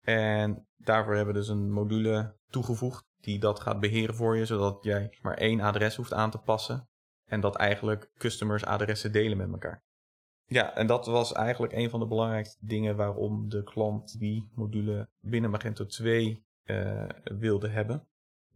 En 0.00 0.66
daarvoor 0.76 1.14
hebben 1.14 1.34
we 1.34 1.40
dus 1.40 1.48
een 1.48 1.72
module 1.72 2.36
toegevoegd 2.48 3.04
die 3.20 3.38
dat 3.38 3.60
gaat 3.60 3.80
beheren 3.80 4.14
voor 4.14 4.36
je, 4.36 4.46
zodat 4.46 4.78
jij 4.84 5.16
maar 5.22 5.36
één 5.36 5.60
adres 5.60 5.96
hoeft 5.96 6.12
aan 6.12 6.30
te 6.30 6.38
passen. 6.38 6.88
En 7.26 7.40
dat 7.40 7.56
eigenlijk 7.56 8.10
customers 8.16 8.64
adressen 8.64 9.12
delen 9.12 9.36
met 9.36 9.50
elkaar. 9.50 9.84
Ja, 10.46 10.74
en 10.74 10.86
dat 10.86 11.06
was 11.06 11.32
eigenlijk 11.32 11.72
een 11.72 11.90
van 11.90 12.00
de 12.00 12.06
belangrijkste 12.06 12.66
dingen 12.66 12.96
waarom 12.96 13.48
de 13.48 13.62
klant 13.62 14.18
die 14.18 14.50
module 14.54 15.08
binnen 15.20 15.50
Magento 15.50 15.86
2 15.86 16.44
uh, 16.64 17.02
eh, 17.02 17.08
wilde 17.22 17.68
hebben. 17.68 18.08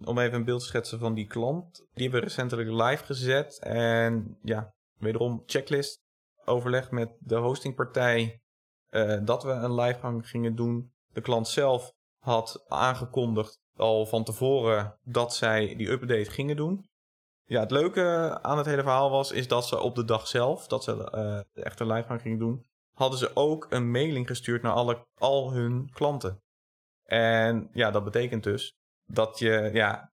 Om 0.04 0.18
even 0.18 0.34
een 0.34 0.44
beeld 0.44 0.60
te 0.60 0.66
schetsen 0.66 0.98
van 0.98 1.14
die 1.14 1.26
klant. 1.26 1.76
Die 1.76 2.02
hebben 2.02 2.20
we 2.20 2.26
recentelijk 2.26 2.70
live 2.70 3.04
gezet. 3.04 3.58
En 3.58 4.38
ja, 4.42 4.74
wederom 4.98 5.42
checklist. 5.46 6.02
Overleg 6.44 6.90
met 6.90 7.10
de 7.18 7.36
hostingpartij. 7.36 8.42
Uh, 8.90 9.18
dat 9.24 9.42
we 9.42 9.50
een 9.50 9.74
livegang 9.74 10.28
gingen 10.28 10.54
doen 10.54 10.93
de 11.14 11.20
klant 11.20 11.48
zelf 11.48 11.92
had 12.18 12.64
aangekondigd 12.68 13.58
al 13.76 14.06
van 14.06 14.24
tevoren 14.24 14.98
dat 15.02 15.34
zij 15.34 15.74
die 15.76 15.90
update 15.90 16.30
gingen 16.30 16.56
doen. 16.56 16.88
Ja, 17.44 17.60
het 17.60 17.70
leuke 17.70 18.38
aan 18.42 18.56
het 18.56 18.66
hele 18.66 18.82
verhaal 18.82 19.10
was, 19.10 19.32
is 19.32 19.48
dat 19.48 19.66
ze 19.66 19.80
op 19.80 19.94
de 19.94 20.04
dag 20.04 20.26
zelf, 20.26 20.66
dat 20.66 20.84
ze 20.84 20.92
uh, 20.92 21.40
de 21.52 21.62
echte 21.62 21.86
livegang 21.86 22.20
gingen 22.20 22.38
doen, 22.38 22.66
hadden 22.94 23.18
ze 23.18 23.36
ook 23.36 23.66
een 23.70 23.90
mailing 23.90 24.26
gestuurd 24.26 24.62
naar 24.62 24.72
alle, 24.72 25.06
al 25.14 25.52
hun 25.52 25.90
klanten. 25.92 26.42
En 27.04 27.68
ja, 27.72 27.90
dat 27.90 28.04
betekent 28.04 28.42
dus 28.42 28.74
dat 29.06 29.38
je, 29.38 29.70
ja, 29.72 30.12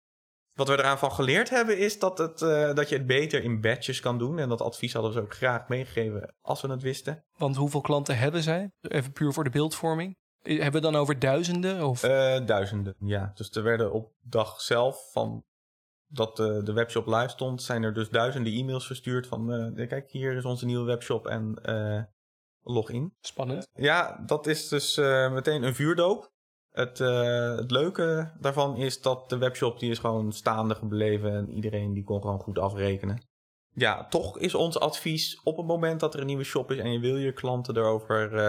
wat 0.53 0.67
we 0.67 0.77
eraan 0.77 0.97
van 0.97 1.12
geleerd 1.12 1.49
hebben 1.49 1.77
is 1.77 1.99
dat, 1.99 2.17
het, 2.17 2.41
uh, 2.41 2.73
dat 2.73 2.89
je 2.89 2.95
het 2.95 3.05
beter 3.05 3.43
in 3.43 3.62
batches 3.62 3.99
kan 3.99 4.17
doen. 4.17 4.39
En 4.39 4.49
dat 4.49 4.62
advies 4.62 4.93
hadden 4.93 5.13
ze 5.13 5.21
ook 5.21 5.36
graag 5.36 5.67
meegegeven 5.67 6.36
als 6.41 6.62
we 6.62 6.67
het 6.67 6.81
wisten. 6.81 7.25
Want 7.38 7.55
hoeveel 7.55 7.81
klanten 7.81 8.17
hebben 8.17 8.43
zij? 8.43 8.71
Even 8.81 9.12
puur 9.12 9.34
voor 9.34 9.43
de 9.43 9.49
beeldvorming. 9.49 10.17
Hebben 10.45 10.81
we 10.81 10.91
dan 10.91 10.95
over 10.95 11.19
duizenden? 11.19 11.88
Of? 11.88 12.03
Uh, 12.03 12.45
duizenden, 12.45 12.95
ja. 12.99 13.31
Dus 13.36 13.49
er 13.49 13.63
werden 13.63 13.91
op 13.91 14.13
dag 14.21 14.62
zelf 14.62 15.10
van 15.12 15.45
dat 16.08 16.38
de, 16.38 16.62
de 16.63 16.73
webshop 16.73 17.08
live 17.08 17.27
stond, 17.27 17.62
zijn 17.62 17.84
er 17.84 17.93
dus 17.93 18.10
duizenden 18.10 18.53
e-mails 18.53 18.86
verstuurd 18.86 19.27
van 19.27 19.73
uh, 19.75 19.88
kijk, 19.88 20.12
hier 20.12 20.36
is 20.36 20.45
onze 20.45 20.65
nieuwe 20.65 20.86
webshop 20.86 21.27
en 21.27 21.60
uh, 21.65 22.03
login. 22.62 23.13
Spannend. 23.21 23.67
Ja, 23.73 24.23
dat 24.25 24.47
is 24.47 24.67
dus 24.67 24.97
meteen 25.31 25.63
een 25.63 25.75
vuurdoop. 25.75 26.34
Het, 26.71 26.97
het 27.58 27.71
leuke 27.71 28.31
daarvan 28.39 28.77
is 28.77 29.01
dat 29.01 29.29
de 29.29 29.38
webshop 29.38 29.79
die 29.79 29.91
is 29.91 29.99
gewoon 29.99 30.31
staande 30.31 30.75
gebleven 30.75 31.31
en 31.31 31.49
iedereen 31.49 31.93
die 31.93 32.03
kon 32.03 32.21
gewoon 32.21 32.39
goed 32.39 32.60
afrekenen. 32.60 33.27
Ja, 33.73 34.08
toch 34.08 34.39
is 34.39 34.55
ons 34.55 34.79
advies 34.79 35.41
op 35.43 35.58
het 35.58 35.65
moment 35.65 35.99
dat 35.99 36.13
er 36.13 36.19
een 36.19 36.25
nieuwe 36.25 36.43
shop 36.43 36.71
is 36.71 36.77
en 36.77 36.91
je 36.91 36.99
wil 36.99 37.17
je 37.17 37.34
klanten 37.34 37.77
erover 37.77 38.39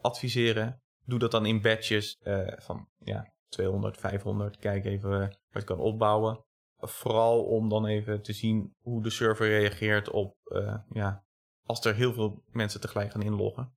adviseren, 0.00 0.82
doe 1.04 1.18
dat 1.18 1.30
dan 1.30 1.46
in 1.46 1.62
batches 1.62 2.18
uh, 2.22 2.52
van 2.56 2.88
ja, 2.98 3.32
200, 3.48 3.98
500. 3.98 4.56
Kijk 4.56 4.84
even 4.84 5.20
wat 5.20 5.62
je 5.62 5.64
kan 5.64 5.78
opbouwen. 5.78 6.44
Vooral 6.76 7.44
om 7.44 7.68
dan 7.68 7.86
even 7.86 8.22
te 8.22 8.32
zien 8.32 8.74
hoe 8.80 9.02
de 9.02 9.10
server 9.10 9.48
reageert 9.48 10.10
op, 10.10 10.36
uh, 10.44 10.76
ja, 10.88 11.24
als 11.66 11.84
er 11.84 11.94
heel 11.94 12.12
veel 12.12 12.42
mensen 12.50 12.80
tegelijk 12.80 13.10
gaan 13.10 13.22
inloggen. 13.22 13.74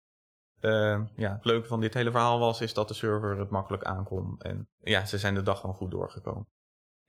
Uh, 0.62 1.02
ja, 1.16 1.34
het 1.34 1.46
leuke 1.46 1.68
van 1.68 1.82
dit 1.82 1.94
hele 1.94 2.12
verhaal 2.12 2.40
was, 2.40 2.62
is 2.62 2.74
dat 2.74 2.88
de 2.88 2.94
server 2.94 3.40
het 3.40 3.50
makkelijk 3.50 3.84
aankon. 3.84 4.40
En 4.40 4.70
ja, 4.78 5.06
ze 5.06 5.18
zijn 5.18 5.34
de 5.34 5.42
dag 5.42 5.60
gewoon 5.60 5.76
goed 5.76 5.92
doorgekomen. 5.92 6.48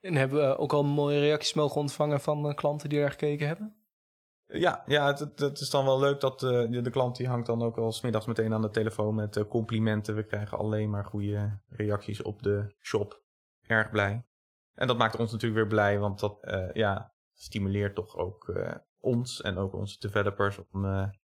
En 0.00 0.14
hebben 0.14 0.48
we 0.48 0.56
ook 0.56 0.72
al 0.72 0.84
mooie 0.84 1.20
reacties 1.20 1.54
mogen 1.54 1.80
ontvangen 1.80 2.20
van 2.20 2.54
klanten 2.54 2.88
die 2.88 3.00
er 3.00 3.10
gekeken 3.10 3.46
hebben? 3.46 3.77
Ja, 4.52 4.82
ja 4.86 5.06
het, 5.06 5.40
het, 5.40 5.60
is 5.60 5.70
dan 5.70 5.84
wel 5.84 5.98
leuk 5.98 6.20
dat 6.20 6.42
uh, 6.42 6.82
de 6.82 6.90
klant 6.90 7.16
die 7.16 7.28
hangt 7.28 7.46
dan 7.46 7.62
ook 7.62 7.78
al 7.78 7.92
smiddags 7.92 8.26
meteen 8.26 8.52
aan 8.52 8.62
de 8.62 8.70
telefoon 8.70 9.14
met 9.14 9.36
uh, 9.36 9.44
complimenten. 9.44 10.14
We 10.14 10.24
krijgen 10.24 10.58
alleen 10.58 10.90
maar 10.90 11.04
goede 11.04 11.58
reacties 11.68 12.22
op 12.22 12.42
de 12.42 12.74
shop. 12.80 13.22
Erg 13.66 13.90
blij. 13.90 14.24
En 14.74 14.86
dat 14.86 14.98
maakt 14.98 15.16
ons 15.16 15.32
natuurlijk 15.32 15.60
weer 15.60 15.70
blij, 15.70 15.98
want 15.98 16.20
dat 16.20 16.38
uh, 16.42 16.72
ja, 16.72 17.12
stimuleert 17.32 17.94
toch 17.94 18.16
ook 18.16 18.52
ons 18.98 19.40
en 19.40 19.56
ook 19.56 19.74
onze 19.74 19.98
developers 19.98 20.60
om 20.72 20.86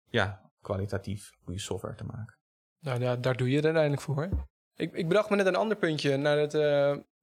ja, 0.09 0.51
kwalitatief 0.61 1.31
goede 1.45 1.61
software 1.61 1.95
te 1.95 2.05
maken. 2.05 2.39
Nou 2.81 3.01
ja, 3.01 3.17
daar 3.17 3.37
doe 3.37 3.49
je 3.49 3.57
het 3.57 3.65
uiteindelijk 3.65 4.03
voor. 4.03 4.29
Ik, 4.75 4.93
ik 4.93 5.09
bedacht 5.09 5.31
me 5.31 5.37
net 5.37 5.47
een 5.47 5.57
ander 5.57 5.77
puntje. 5.77 6.17
Naar 6.17 6.39
het 6.39 6.53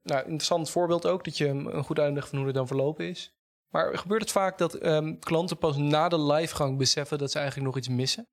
nou, 0.01 0.21
interessant 0.21 0.69
voorbeeld 0.69 1.07
ook, 1.07 1.23
dat 1.23 1.37
je 1.37 1.47
een 1.47 1.83
goed 1.83 1.99
uitleg 1.99 2.27
van 2.27 2.37
hoe 2.37 2.47
het 2.47 2.55
dan 2.55 2.67
verlopen 2.67 3.09
is. 3.09 3.35
Maar 3.73 3.97
gebeurt 3.97 4.21
het 4.21 4.31
vaak 4.31 4.57
dat 4.57 4.85
um, 4.85 5.19
klanten 5.19 5.57
pas 5.57 5.77
na 5.77 6.09
de 6.09 6.21
livegang 6.21 6.77
beseffen 6.77 7.17
dat 7.17 7.31
ze 7.31 7.37
eigenlijk 7.37 7.67
nog 7.67 7.77
iets 7.77 7.87
missen? 7.87 8.27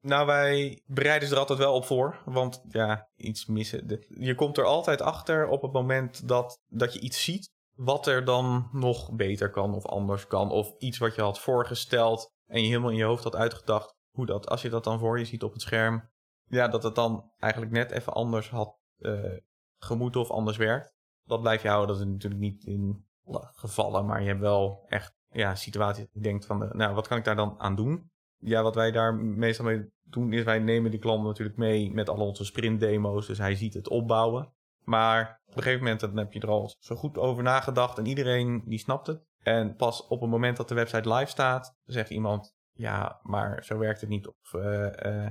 Nou, 0.00 0.26
wij 0.26 0.82
bereiden 0.86 1.28
ze 1.28 1.34
er 1.34 1.40
altijd 1.40 1.58
wel 1.58 1.74
op 1.74 1.84
voor. 1.84 2.22
Want 2.24 2.62
ja, 2.68 3.08
iets 3.16 3.46
missen. 3.46 4.04
je 4.08 4.34
komt 4.34 4.58
er 4.58 4.64
altijd 4.64 5.00
achter 5.00 5.48
op 5.48 5.62
het 5.62 5.72
moment 5.72 6.28
dat, 6.28 6.58
dat 6.66 6.92
je 6.92 7.00
iets 7.00 7.24
ziet. 7.24 7.50
Wat 7.76 8.06
er 8.06 8.24
dan 8.24 8.68
nog 8.72 9.12
beter 9.12 9.50
kan 9.50 9.74
of 9.74 9.86
anders 9.86 10.26
kan. 10.26 10.50
Of 10.50 10.74
iets 10.78 10.98
wat 10.98 11.14
je 11.14 11.22
had 11.22 11.40
voorgesteld. 11.40 12.30
En 12.46 12.60
je 12.60 12.68
helemaal 12.68 12.90
in 12.90 12.96
je 12.96 13.04
hoofd 13.04 13.24
had 13.24 13.36
uitgedacht. 13.36 13.94
Hoe 14.10 14.26
dat, 14.26 14.48
als 14.48 14.62
je 14.62 14.68
dat 14.68 14.84
dan 14.84 14.98
voor 14.98 15.18
je 15.18 15.24
ziet 15.24 15.42
op 15.42 15.52
het 15.52 15.62
scherm. 15.62 16.10
Ja, 16.44 16.68
dat 16.68 16.82
het 16.82 16.94
dan 16.94 17.32
eigenlijk 17.38 17.72
net 17.72 17.90
even 17.90 18.12
anders 18.12 18.50
had 18.50 18.78
uh, 18.98 19.36
gemoeten 19.78 20.20
of 20.20 20.30
anders 20.30 20.56
werkt. 20.56 20.92
Dat 21.24 21.40
blijf 21.40 21.62
je 21.62 21.68
houden. 21.68 21.96
Dat 21.96 22.06
is 22.06 22.12
natuurlijk 22.12 22.42
niet 22.42 22.64
in 22.64 23.10
gevallen. 23.52 24.06
Maar 24.06 24.20
je 24.20 24.28
hebt 24.28 24.40
wel 24.40 24.84
echt 24.88 25.14
ja, 25.30 25.54
situaties. 25.54 26.06
Je 26.12 26.20
denkt 26.20 26.46
van, 26.46 26.70
nou, 26.72 26.94
wat 26.94 27.08
kan 27.08 27.18
ik 27.18 27.24
daar 27.24 27.36
dan 27.36 27.54
aan 27.58 27.76
doen? 27.76 28.10
ja, 28.42 28.62
wat 28.62 28.74
wij 28.74 28.90
daar 28.90 29.14
meestal 29.14 29.64
mee 29.64 29.90
doen, 30.02 30.32
is 30.32 30.44
wij 30.44 30.58
nemen 30.58 30.90
die 30.90 31.00
klant 31.00 31.24
natuurlijk 31.24 31.58
mee 31.58 31.92
met 31.92 32.08
al 32.08 32.26
onze 32.26 32.44
sprintdemo's. 32.44 33.26
Dus 33.26 33.38
hij 33.38 33.54
ziet 33.54 33.74
het 33.74 33.88
opbouwen. 33.88 34.52
Maar 34.84 35.40
op 35.46 35.56
een 35.56 35.62
gegeven 35.62 35.82
moment 35.82 36.00
dan 36.00 36.16
heb 36.16 36.32
je 36.32 36.40
er 36.40 36.48
al 36.48 36.74
zo 36.78 36.96
goed 36.96 37.18
over 37.18 37.42
nagedacht 37.42 37.98
en 37.98 38.06
iedereen 38.06 38.62
die 38.66 38.78
snapt 38.78 39.06
het. 39.06 39.24
En 39.42 39.76
pas 39.76 40.06
op 40.06 40.20
het 40.20 40.30
moment 40.30 40.56
dat 40.56 40.68
de 40.68 40.74
website 40.74 41.14
live 41.14 41.30
staat, 41.30 41.76
zegt 41.84 42.10
iemand: 42.10 42.54
Ja, 42.72 43.20
maar 43.22 43.64
zo 43.64 43.78
werkt 43.78 44.00
het 44.00 44.10
niet. 44.10 44.26
Of 44.26 44.52
uh, 44.52 44.90
uh, 45.06 45.30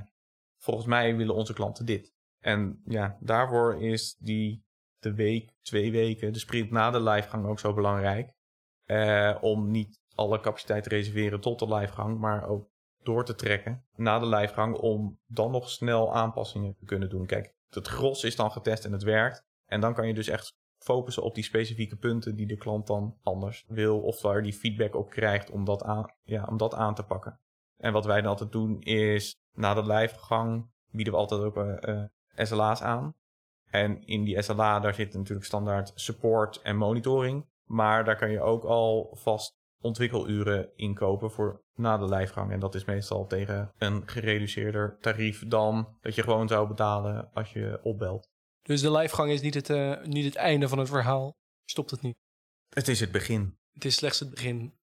volgens 0.58 0.86
mij 0.86 1.16
willen 1.16 1.34
onze 1.34 1.52
klanten 1.52 1.86
dit. 1.86 2.12
En 2.38 2.82
ja, 2.84 3.16
daarvoor 3.20 3.82
is 3.82 4.16
die 4.18 4.64
de 5.02 5.14
week, 5.14 5.52
twee 5.62 5.90
weken, 5.90 6.32
de 6.32 6.38
sprint 6.38 6.70
na 6.70 6.90
de 6.90 7.02
livegang 7.02 7.46
ook 7.46 7.58
zo 7.58 7.74
belangrijk. 7.74 8.32
Uh, 8.86 9.36
om 9.40 9.70
niet 9.70 10.00
alle 10.14 10.40
capaciteit 10.40 10.82
te 10.82 10.88
reserveren 10.88 11.40
tot 11.40 11.58
de 11.58 11.74
livegang, 11.74 12.18
maar 12.18 12.48
ook 12.48 12.70
door 13.02 13.24
te 13.24 13.34
trekken 13.34 13.84
na 13.96 14.18
de 14.18 14.26
lijfgang 14.26 14.76
om 14.76 15.18
dan 15.26 15.50
nog 15.50 15.70
snel 15.70 16.14
aanpassingen 16.14 16.76
te 16.76 16.84
kunnen 16.84 17.08
doen. 17.08 17.26
Kijk, 17.26 17.54
het 17.68 17.88
gros 17.88 18.24
is 18.24 18.36
dan 18.36 18.50
getest 18.50 18.84
en 18.84 18.92
het 18.92 19.02
werkt. 19.02 19.44
En 19.66 19.80
dan 19.80 19.94
kan 19.94 20.06
je 20.06 20.14
dus 20.14 20.28
echt 20.28 20.54
focussen 20.78 21.22
op 21.22 21.34
die 21.34 21.44
specifieke 21.44 21.96
punten 21.96 22.36
die 22.36 22.46
de 22.46 22.56
klant 22.56 22.86
dan 22.86 23.18
anders 23.22 23.64
wil 23.68 24.00
of 24.00 24.22
waar 24.22 24.42
die 24.42 24.52
feedback 24.52 24.94
op 24.94 25.10
krijgt 25.10 25.50
om 25.50 25.64
dat 25.64 25.82
aan, 25.82 26.14
ja, 26.22 26.44
om 26.44 26.56
dat 26.56 26.74
aan 26.74 26.94
te 26.94 27.02
pakken. 27.02 27.40
En 27.76 27.92
wat 27.92 28.04
wij 28.04 28.20
dan 28.20 28.30
altijd 28.30 28.52
doen 28.52 28.80
is 28.80 29.36
na 29.52 29.74
de 29.74 29.86
lijfgang 29.86 30.70
bieden 30.90 31.12
we 31.12 31.18
altijd 31.18 31.40
ook 31.40 31.56
uh, 31.56 31.82
eh, 31.82 32.02
eh, 32.34 32.46
SLA's 32.46 32.82
aan. 32.82 33.14
En 33.72 34.06
in 34.06 34.24
die 34.24 34.42
SLA 34.42 34.80
daar 34.80 34.94
zit 34.94 35.14
natuurlijk 35.14 35.46
standaard 35.46 35.92
support 35.94 36.60
en 36.62 36.76
monitoring. 36.76 37.46
Maar 37.64 38.04
daar 38.04 38.16
kan 38.16 38.30
je 38.30 38.40
ook 38.40 38.64
al 38.64 39.10
vast 39.14 39.52
ontwikkeluren 39.80 40.76
inkopen 40.76 41.30
voor 41.30 41.62
na 41.74 41.98
de 41.98 42.08
lijfgang. 42.08 42.52
En 42.52 42.60
dat 42.60 42.74
is 42.74 42.84
meestal 42.84 43.26
tegen 43.26 43.72
een 43.78 44.08
gereduceerder 44.08 44.96
tarief 45.00 45.48
dan 45.48 45.96
dat 46.00 46.14
je 46.14 46.22
gewoon 46.22 46.48
zou 46.48 46.68
betalen 46.68 47.30
als 47.32 47.52
je 47.52 47.80
opbelt. 47.82 48.28
Dus 48.62 48.80
de 48.80 48.90
lijfgang 48.90 49.30
is 49.30 49.40
niet 49.40 49.54
het, 49.54 49.68
uh, 49.68 50.04
niet 50.04 50.24
het 50.24 50.36
einde 50.36 50.68
van 50.68 50.78
het 50.78 50.88
verhaal. 50.88 51.36
Stopt 51.64 51.90
het 51.90 52.02
niet. 52.02 52.16
Het 52.68 52.88
is 52.88 53.00
het 53.00 53.12
begin. 53.12 53.58
Het 53.72 53.84
is 53.84 53.94
slechts 53.94 54.20
het 54.20 54.30
begin. 54.30 54.74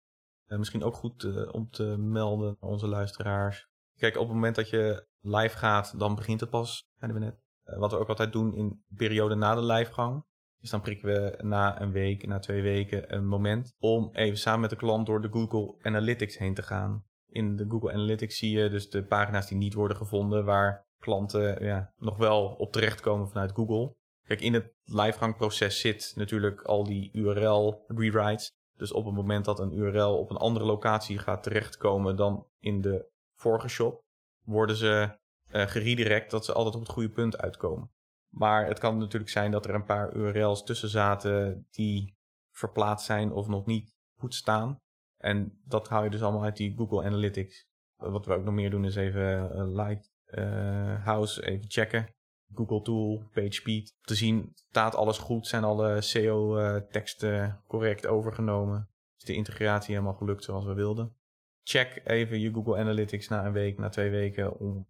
Uh, 0.46 0.58
misschien 0.58 0.82
ook 0.82 0.94
goed 0.94 1.22
uh, 1.22 1.54
om 1.54 1.70
te 1.70 1.96
melden 1.98 2.56
aan 2.60 2.68
onze 2.68 2.86
luisteraars. 2.86 3.66
Kijk, 3.96 4.16
op 4.16 4.24
het 4.26 4.34
moment 4.34 4.56
dat 4.56 4.70
je 4.70 5.06
live 5.20 5.56
gaat, 5.56 5.98
dan 5.98 6.14
begint 6.14 6.40
het 6.40 6.50
pas, 6.50 6.84
zeiden 6.98 7.20
we 7.20 7.26
net. 7.26 7.47
Wat 7.76 7.90
we 7.90 7.98
ook 7.98 8.08
altijd 8.08 8.32
doen 8.32 8.54
in 8.54 8.84
periode 8.96 9.34
na 9.34 9.54
de 9.54 9.62
lijfgang. 9.62 10.26
Dus 10.60 10.70
dan 10.70 10.80
prikken 10.80 11.08
we 11.08 11.38
na 11.42 11.80
een 11.80 11.92
week, 11.92 12.26
na 12.26 12.38
twee 12.38 12.62
weken 12.62 13.14
een 13.14 13.26
moment 13.26 13.74
om 13.78 14.10
even 14.12 14.38
samen 14.38 14.60
met 14.60 14.70
de 14.70 14.76
klant 14.76 15.06
door 15.06 15.20
de 15.20 15.30
Google 15.30 15.74
Analytics 15.82 16.38
heen 16.38 16.54
te 16.54 16.62
gaan. 16.62 17.04
In 17.26 17.56
de 17.56 17.64
Google 17.68 17.92
Analytics 17.92 18.36
zie 18.36 18.58
je 18.58 18.68
dus 18.68 18.90
de 18.90 19.04
pagina's 19.04 19.46
die 19.46 19.58
niet 19.58 19.74
worden 19.74 19.96
gevonden, 19.96 20.44
waar 20.44 20.86
klanten 20.98 21.64
ja, 21.64 21.92
nog 21.96 22.16
wel 22.16 22.46
op 22.46 22.72
terechtkomen 22.72 23.28
vanuit 23.28 23.52
Google. 23.52 23.96
Kijk, 24.26 24.40
in 24.40 24.54
het 24.54 24.72
livegangproces 24.84 25.80
zit 25.80 26.12
natuurlijk 26.16 26.62
al 26.62 26.84
die 26.84 27.10
URL 27.12 27.84
rewrites. 27.86 28.52
Dus 28.76 28.92
op 28.92 29.04
het 29.04 29.14
moment 29.14 29.44
dat 29.44 29.58
een 29.58 29.72
URL 29.72 30.18
op 30.18 30.30
een 30.30 30.36
andere 30.36 30.64
locatie 30.64 31.18
gaat 31.18 31.42
terechtkomen 31.42 32.16
dan 32.16 32.46
in 32.60 32.80
de 32.80 33.10
vorige 33.34 33.68
shop, 33.68 34.02
worden 34.44 34.76
ze 34.76 35.18
uh, 35.52 35.66
geredirect 35.66 36.30
dat 36.30 36.44
ze 36.44 36.52
altijd 36.52 36.74
op 36.74 36.80
het 36.80 36.90
goede 36.90 37.10
punt 37.10 37.38
uitkomen. 37.38 37.90
Maar 38.28 38.66
het 38.66 38.78
kan 38.78 38.98
natuurlijk 38.98 39.30
zijn 39.30 39.50
dat 39.50 39.66
er 39.66 39.74
een 39.74 39.84
paar 39.84 40.14
URL's 40.14 40.64
tussen 40.64 40.88
zaten 40.88 41.66
die 41.70 42.16
verplaatst 42.50 43.06
zijn 43.06 43.32
of 43.32 43.48
nog 43.48 43.66
niet 43.66 43.96
goed 44.18 44.34
staan. 44.34 44.80
En 45.16 45.60
dat 45.64 45.88
haal 45.88 46.04
je 46.04 46.10
dus 46.10 46.22
allemaal 46.22 46.42
uit 46.42 46.56
die 46.56 46.76
Google 46.76 47.04
Analytics. 47.04 47.66
Wat 47.96 48.26
we 48.26 48.34
ook 48.34 48.44
nog 48.44 48.54
meer 48.54 48.70
doen 48.70 48.84
is 48.84 48.96
even 48.96 49.50
uh, 49.54 49.74
Lighthouse 49.74 51.46
even 51.46 51.70
checken. 51.70 52.08
Google 52.54 52.82
Tool, 52.82 53.22
PageSpeed. 53.32 53.96
Te 54.00 54.14
zien, 54.14 54.52
staat 54.54 54.94
alles 54.94 55.18
goed? 55.18 55.46
Zijn 55.46 55.64
alle 55.64 56.00
SEO-teksten 56.00 57.62
correct 57.66 58.06
overgenomen? 58.06 58.88
Is 59.16 59.24
de 59.24 59.34
integratie 59.34 59.94
helemaal 59.94 60.16
gelukt 60.16 60.44
zoals 60.44 60.64
we 60.64 60.74
wilden? 60.74 61.16
Check 61.62 62.00
even 62.04 62.40
je 62.40 62.52
Google 62.52 62.76
Analytics 62.76 63.28
na 63.28 63.46
een 63.46 63.52
week, 63.52 63.78
na 63.78 63.88
twee 63.88 64.10
weken 64.10 64.58
om 64.58 64.88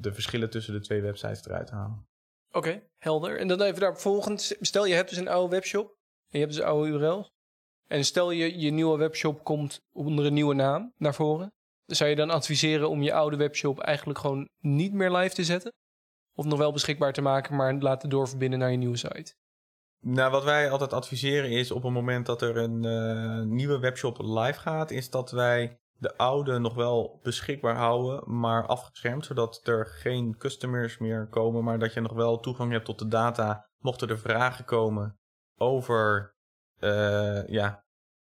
de 0.00 0.12
verschillen 0.12 0.50
tussen 0.50 0.72
de 0.72 0.80
twee 0.80 1.00
websites 1.00 1.44
eruit 1.46 1.66
te 1.66 1.74
halen. 1.74 2.06
Oké, 2.50 2.82
helder. 2.98 3.38
En 3.38 3.48
dan 3.48 3.60
even 3.60 3.80
daar 3.80 3.98
volgend. 3.98 4.56
Stel 4.60 4.84
je 4.84 4.94
hebt 4.94 5.08
dus 5.08 5.18
een 5.18 5.28
oude 5.28 5.54
webshop. 5.54 5.86
En 6.28 6.38
je 6.38 6.44
hebt 6.44 6.52
dus 6.52 6.62
oude 6.62 6.88
URL. 6.90 7.30
En 7.86 8.04
stel 8.04 8.30
je, 8.30 8.58
je 8.58 8.70
nieuwe 8.70 8.98
webshop 8.98 9.44
komt 9.44 9.80
onder 9.92 10.26
een 10.26 10.34
nieuwe 10.34 10.54
naam 10.54 10.92
naar 10.96 11.14
voren. 11.14 11.52
Zou 11.86 12.10
je 12.10 12.16
dan 12.16 12.30
adviseren 12.30 12.88
om 12.88 13.02
je 13.02 13.12
oude 13.12 13.36
webshop 13.36 13.78
eigenlijk 13.80 14.18
gewoon 14.18 14.48
niet 14.58 14.92
meer 14.92 15.10
live 15.10 15.34
te 15.34 15.44
zetten? 15.44 15.72
Of 16.34 16.44
nog 16.44 16.58
wel 16.58 16.72
beschikbaar 16.72 17.12
te 17.12 17.20
maken, 17.20 17.56
maar 17.56 17.74
laten 17.74 18.08
doorverbinden 18.08 18.58
naar 18.58 18.70
je 18.70 18.76
nieuwe 18.76 18.96
site? 18.96 19.34
Nou, 20.00 20.30
wat 20.30 20.44
wij 20.44 20.70
altijd 20.70 20.92
adviseren 20.92 21.50
is 21.50 21.70
op 21.70 21.82
het 21.82 21.92
moment 21.92 22.26
dat 22.26 22.42
er 22.42 22.56
een 22.56 22.84
uh, 22.84 23.42
nieuwe 23.42 23.78
webshop 23.78 24.18
live 24.18 24.58
gaat, 24.58 24.90
is 24.90 25.10
dat 25.10 25.30
wij 25.30 25.78
de 25.98 26.16
oude 26.16 26.58
nog 26.58 26.74
wel 26.74 27.20
beschikbaar 27.22 27.76
houden, 27.76 28.38
maar 28.38 28.66
afgeschermd, 28.66 29.24
zodat 29.24 29.60
er 29.64 29.86
geen 29.86 30.36
customers 30.36 30.98
meer 30.98 31.26
komen, 31.26 31.64
maar 31.64 31.78
dat 31.78 31.92
je 31.92 32.00
nog 32.00 32.12
wel 32.12 32.40
toegang 32.40 32.72
hebt 32.72 32.84
tot 32.84 32.98
de 32.98 33.08
data, 33.08 33.68
mochten 33.78 34.08
er 34.08 34.18
vragen 34.18 34.64
komen 34.64 35.18
over 35.56 36.34
uh, 36.80 37.48
ja, 37.48 37.84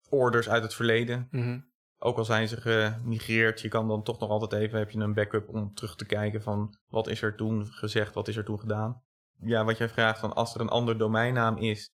orders 0.08 0.48
uit 0.48 0.62
het 0.62 0.74
verleden. 0.74 1.28
Mm 1.30 1.72
Ook 1.98 2.18
al 2.18 2.24
zijn 2.24 2.48
ze 2.48 2.60
gemigreerd, 2.60 3.60
je 3.60 3.68
kan 3.68 3.88
dan 3.88 4.02
toch 4.02 4.20
nog 4.20 4.30
altijd 4.30 4.52
even, 4.52 4.78
heb 4.78 4.90
je 4.90 4.98
een 4.98 5.14
backup 5.14 5.48
om 5.48 5.74
terug 5.74 5.96
te 5.96 6.06
kijken 6.06 6.42
van 6.42 6.78
wat 6.88 7.08
is 7.08 7.22
er 7.22 7.36
toen 7.36 7.66
gezegd, 7.66 8.14
wat 8.14 8.28
is 8.28 8.36
er 8.36 8.44
toen 8.44 8.60
gedaan. 8.60 9.02
Ja, 9.40 9.64
wat 9.64 9.78
jij 9.78 9.88
vraagt 9.88 10.18
van 10.18 10.34
als 10.34 10.54
er 10.54 10.60
een 10.60 10.68
ander 10.68 10.98
domeinnaam 10.98 11.56
is, 11.56 11.90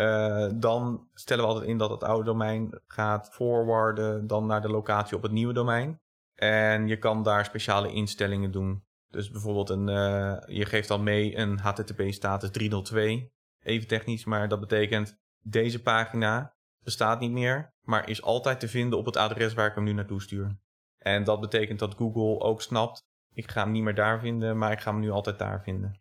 uh, 0.00 0.48
dan 0.54 1.08
stellen 1.14 1.44
we 1.44 1.50
altijd 1.50 1.68
in 1.68 1.78
dat 1.78 1.90
het 1.90 2.04
oude 2.04 2.24
domein 2.24 2.80
gaat 2.86 3.28
forwarden 3.32 4.26
dan 4.26 4.46
naar 4.46 4.62
de 4.62 4.68
locatie 4.68 5.16
op 5.16 5.22
het 5.22 5.32
nieuwe 5.32 5.52
domein. 5.52 6.00
En 6.34 6.86
je 6.86 6.98
kan 6.98 7.22
daar 7.22 7.44
speciale 7.44 7.92
instellingen 7.92 8.50
doen. 8.50 8.84
Dus 9.08 9.30
bijvoorbeeld 9.30 9.70
een, 9.70 9.88
uh, 9.88 10.56
je 10.56 10.64
geeft 10.64 10.88
dan 10.88 11.02
mee 11.02 11.36
een 11.36 11.58
HTTP-status 11.58 12.50
302. 12.50 13.32
Even 13.62 13.88
technisch, 13.88 14.24
maar 14.24 14.48
dat 14.48 14.60
betekent 14.60 15.16
deze 15.42 15.82
pagina 15.82 16.54
bestaat 16.84 17.20
niet 17.20 17.32
meer, 17.32 17.74
maar 17.82 18.08
is 18.08 18.22
altijd 18.22 18.60
te 18.60 18.68
vinden 18.68 18.98
op 18.98 19.06
het 19.06 19.16
adres 19.16 19.54
waar 19.54 19.68
ik 19.68 19.74
hem 19.74 19.84
nu 19.84 19.92
naartoe 19.92 20.22
stuur. 20.22 20.58
En 20.98 21.24
dat 21.24 21.40
betekent 21.40 21.78
dat 21.78 21.94
Google 21.94 22.40
ook 22.40 22.62
snapt, 22.62 23.02
ik 23.32 23.50
ga 23.50 23.62
hem 23.62 23.72
niet 23.72 23.82
meer 23.82 23.94
daar 23.94 24.20
vinden, 24.20 24.58
maar 24.58 24.72
ik 24.72 24.80
ga 24.80 24.90
hem 24.90 25.00
nu 25.00 25.10
altijd 25.10 25.38
daar 25.38 25.62
vinden 25.62 26.00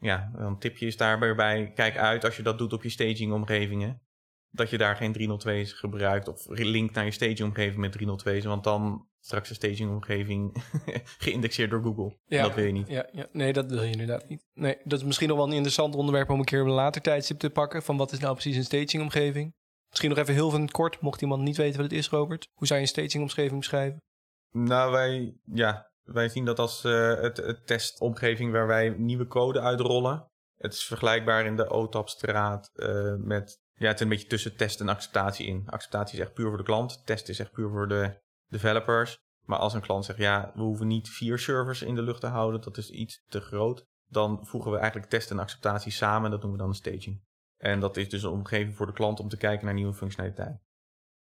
ja, 0.00 0.30
een 0.34 0.58
tipje 0.58 0.86
is 0.86 0.96
daarbij 0.96 1.34
bij, 1.34 1.72
kijk 1.74 1.96
uit 1.96 2.24
als 2.24 2.36
je 2.36 2.42
dat 2.42 2.58
doet 2.58 2.72
op 2.72 2.82
je 2.82 2.88
staging 2.88 3.32
omgevingen. 3.32 4.02
Dat 4.50 4.70
je 4.70 4.78
daar 4.78 4.96
geen 4.96 5.16
302's 5.18 5.72
gebruikt 5.72 6.28
of 6.28 6.46
link 6.48 6.92
naar 6.92 7.04
je 7.04 7.10
staging 7.10 7.42
omgeving 7.42 7.76
met 7.76 7.98
302's. 7.98 8.44
Want 8.44 8.64
dan 8.64 9.08
straks 9.20 9.48
een 9.48 9.54
staging 9.54 9.90
omgeving 9.90 10.64
geïndexeerd 11.24 11.70
door 11.70 11.82
Google. 11.82 12.18
Ja, 12.26 12.42
dat 12.42 12.54
wil 12.54 12.64
je 12.64 12.72
niet. 12.72 12.88
Ja, 12.88 13.08
ja, 13.12 13.26
nee, 13.32 13.52
dat 13.52 13.70
wil 13.70 13.82
je 13.82 13.90
inderdaad 13.90 14.28
niet. 14.28 14.44
Nee, 14.54 14.76
dat 14.84 14.98
is 14.98 15.04
misschien 15.04 15.28
nog 15.28 15.36
wel 15.36 15.46
een 15.46 15.52
interessant 15.52 15.94
onderwerp 15.94 16.30
om 16.30 16.38
een 16.38 16.44
keer 16.44 16.60
op 16.60 16.66
een 16.66 16.72
later 16.72 17.02
tijdstip 17.02 17.38
te 17.38 17.50
pakken. 17.50 17.82
Van 17.82 17.96
wat 17.96 18.12
is 18.12 18.18
nou 18.18 18.32
precies 18.32 18.56
een 18.56 18.64
staging 18.64 19.02
omgeving? 19.02 19.54
Misschien 19.88 20.10
nog 20.10 20.18
even 20.18 20.34
heel 20.34 20.50
van 20.50 20.68
kort, 20.68 21.00
mocht 21.00 21.22
iemand 21.22 21.42
niet 21.42 21.56
weten 21.56 21.80
wat 21.80 21.90
het 21.90 21.98
is, 21.98 22.08
Robert. 22.08 22.48
Hoe 22.54 22.66
zou 22.66 22.80
je 22.80 22.86
een 22.86 22.92
staging 22.92 23.22
omgeving 23.22 23.58
beschrijven? 23.58 24.02
Nou, 24.50 24.92
wij, 24.92 25.36
ja, 25.44 25.90
wij 26.12 26.28
zien 26.28 26.44
dat 26.44 26.58
als 26.58 26.84
uh, 26.84 27.20
het, 27.20 27.36
het, 27.36 27.66
testomgeving 27.66 28.52
waar 28.52 28.66
wij 28.66 28.88
nieuwe 28.88 29.26
code 29.26 29.60
uitrollen. 29.60 30.26
Het 30.56 30.72
is 30.72 30.84
vergelijkbaar 30.84 31.44
in 31.44 31.56
de 31.56 31.70
OTAP-straat 31.70 32.70
uh, 32.74 33.14
met 33.16 33.60
ja, 33.74 33.86
het 33.86 33.94
is 33.94 34.00
een 34.00 34.08
beetje 34.08 34.26
tussen 34.26 34.56
test 34.56 34.80
en 34.80 34.88
acceptatie 34.88 35.46
in. 35.46 35.62
Acceptatie 35.66 36.18
is 36.18 36.24
echt 36.24 36.34
puur 36.34 36.48
voor 36.48 36.56
de 36.56 36.64
klant, 36.64 37.06
test 37.06 37.28
is 37.28 37.38
echt 37.38 37.52
puur 37.52 37.70
voor 37.70 37.88
de 37.88 38.20
developers. 38.48 39.18
Maar 39.44 39.58
als 39.58 39.74
een 39.74 39.80
klant 39.80 40.04
zegt, 40.04 40.18
ja, 40.18 40.52
we 40.54 40.62
hoeven 40.62 40.86
niet 40.86 41.08
vier 41.08 41.38
servers 41.38 41.82
in 41.82 41.94
de 41.94 42.02
lucht 42.02 42.20
te 42.20 42.26
houden, 42.26 42.60
dat 42.60 42.76
is 42.76 42.90
iets 42.90 43.22
te 43.28 43.40
groot. 43.40 43.84
Dan 44.06 44.46
voegen 44.46 44.70
we 44.70 44.76
eigenlijk 44.76 45.10
test 45.10 45.30
en 45.30 45.38
acceptatie 45.38 45.92
samen, 45.92 46.30
dat 46.30 46.40
noemen 46.40 46.58
we 46.58 46.64
dan 46.64 46.72
een 46.72 46.92
staging. 46.92 47.22
En 47.56 47.80
dat 47.80 47.96
is 47.96 48.08
dus 48.08 48.22
een 48.22 48.30
omgeving 48.30 48.76
voor 48.76 48.86
de 48.86 48.92
klant 48.92 49.20
om 49.20 49.28
te 49.28 49.36
kijken 49.36 49.64
naar 49.64 49.74
nieuwe 49.74 49.94
functionaliteit. 49.94 50.58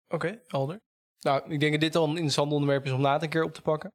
Oké, 0.08 0.42
helder. 0.46 0.80
Nou, 1.20 1.52
ik 1.52 1.60
denk 1.60 1.72
dat 1.72 1.82
dit 1.82 1.96
al 1.96 2.04
een 2.04 2.10
interessant 2.10 2.52
onderwerp 2.52 2.86
is 2.86 2.92
om 2.92 3.02
later 3.02 3.24
een 3.24 3.30
keer 3.30 3.44
op 3.44 3.54
te 3.54 3.62
pakken. 3.62 3.92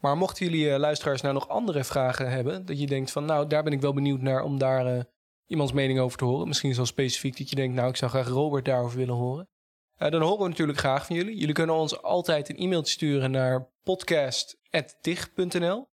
Maar 0.00 0.16
mochten 0.16 0.46
jullie 0.46 0.66
uh, 0.66 0.76
luisteraars 0.76 1.20
nou 1.20 1.34
nog 1.34 1.48
andere 1.48 1.84
vragen 1.84 2.30
hebben, 2.30 2.66
dat 2.66 2.80
je 2.80 2.86
denkt 2.86 3.10
van, 3.10 3.24
nou, 3.24 3.46
daar 3.46 3.62
ben 3.62 3.72
ik 3.72 3.80
wel 3.80 3.92
benieuwd 3.92 4.20
naar 4.20 4.42
om 4.42 4.58
daar 4.58 4.96
uh, 4.96 5.02
iemands 5.46 5.72
mening 5.72 5.98
over 5.98 6.18
te 6.18 6.24
horen. 6.24 6.48
Misschien 6.48 6.74
zo 6.74 6.84
specifiek 6.84 7.38
dat 7.38 7.50
je 7.50 7.56
denkt, 7.56 7.74
nou, 7.74 7.88
ik 7.88 7.96
zou 7.96 8.10
graag 8.10 8.28
Robert 8.28 8.64
daarover 8.64 8.98
willen 8.98 9.14
horen. 9.14 9.48
Uh, 9.98 10.10
dan 10.10 10.22
horen 10.22 10.42
we 10.42 10.48
natuurlijk 10.48 10.78
graag 10.78 11.06
van 11.06 11.16
jullie. 11.16 11.36
Jullie 11.36 11.54
kunnen 11.54 11.74
ons 11.74 12.02
altijd 12.02 12.48
een 12.48 12.56
e-mailtje 12.56 12.92
sturen 12.92 13.30
naar 13.30 13.68
podcast.tig.nl. 13.82 15.88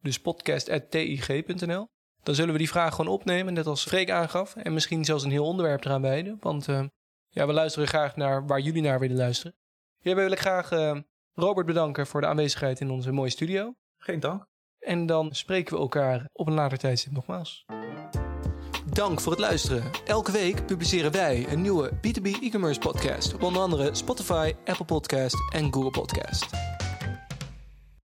Dus 0.00 0.20
podcast.tig.nl. 0.20 1.88
Dan 2.22 2.34
zullen 2.34 2.52
we 2.52 2.58
die 2.58 2.68
vraag 2.68 2.94
gewoon 2.94 3.12
opnemen, 3.12 3.54
net 3.54 3.66
als 3.66 3.84
Freek 3.84 4.10
aangaf. 4.10 4.56
En 4.56 4.72
misschien 4.72 5.04
zelfs 5.04 5.24
een 5.24 5.30
heel 5.30 5.46
onderwerp 5.46 5.84
eraan 5.84 6.02
wijden. 6.02 6.36
Want 6.40 6.66
ja, 7.28 7.46
we 7.46 7.52
luisteren 7.52 7.88
graag 7.88 8.16
naar 8.16 8.46
waar 8.46 8.60
jullie 8.60 8.82
naar 8.82 8.98
willen 8.98 9.16
luisteren. 9.16 9.56
Hierbij 9.98 10.24
wil 10.24 10.32
ik 10.32 10.38
graag 10.38 10.70
Robert 11.38 11.66
bedanken 11.66 12.06
voor 12.06 12.20
de 12.20 12.26
aanwezigheid 12.26 12.80
in 12.80 12.90
onze 12.90 13.12
mooie 13.12 13.30
studio. 13.30 13.74
Geen 13.98 14.20
dank. 14.20 14.46
En 14.78 15.06
dan 15.06 15.34
spreken 15.34 15.74
we 15.74 15.80
elkaar 15.80 16.28
op 16.32 16.46
een 16.46 16.54
later 16.54 16.78
tijdstip 16.78 17.12
nogmaals. 17.12 17.64
Dank 18.92 19.20
voor 19.20 19.32
het 19.32 19.40
luisteren. 19.40 19.90
Elke 20.04 20.32
week 20.32 20.66
publiceren 20.66 21.12
wij 21.12 21.46
een 21.52 21.62
nieuwe 21.62 21.90
B2B 21.92 22.42
e-commerce 22.42 22.80
podcast 22.80 23.34
op 23.34 23.42
onder 23.42 23.62
andere 23.62 23.94
Spotify, 23.94 24.52
Apple 24.64 24.84
Podcast 24.84 25.36
en 25.52 25.72
Google 25.72 25.90
Podcast. 25.90 26.46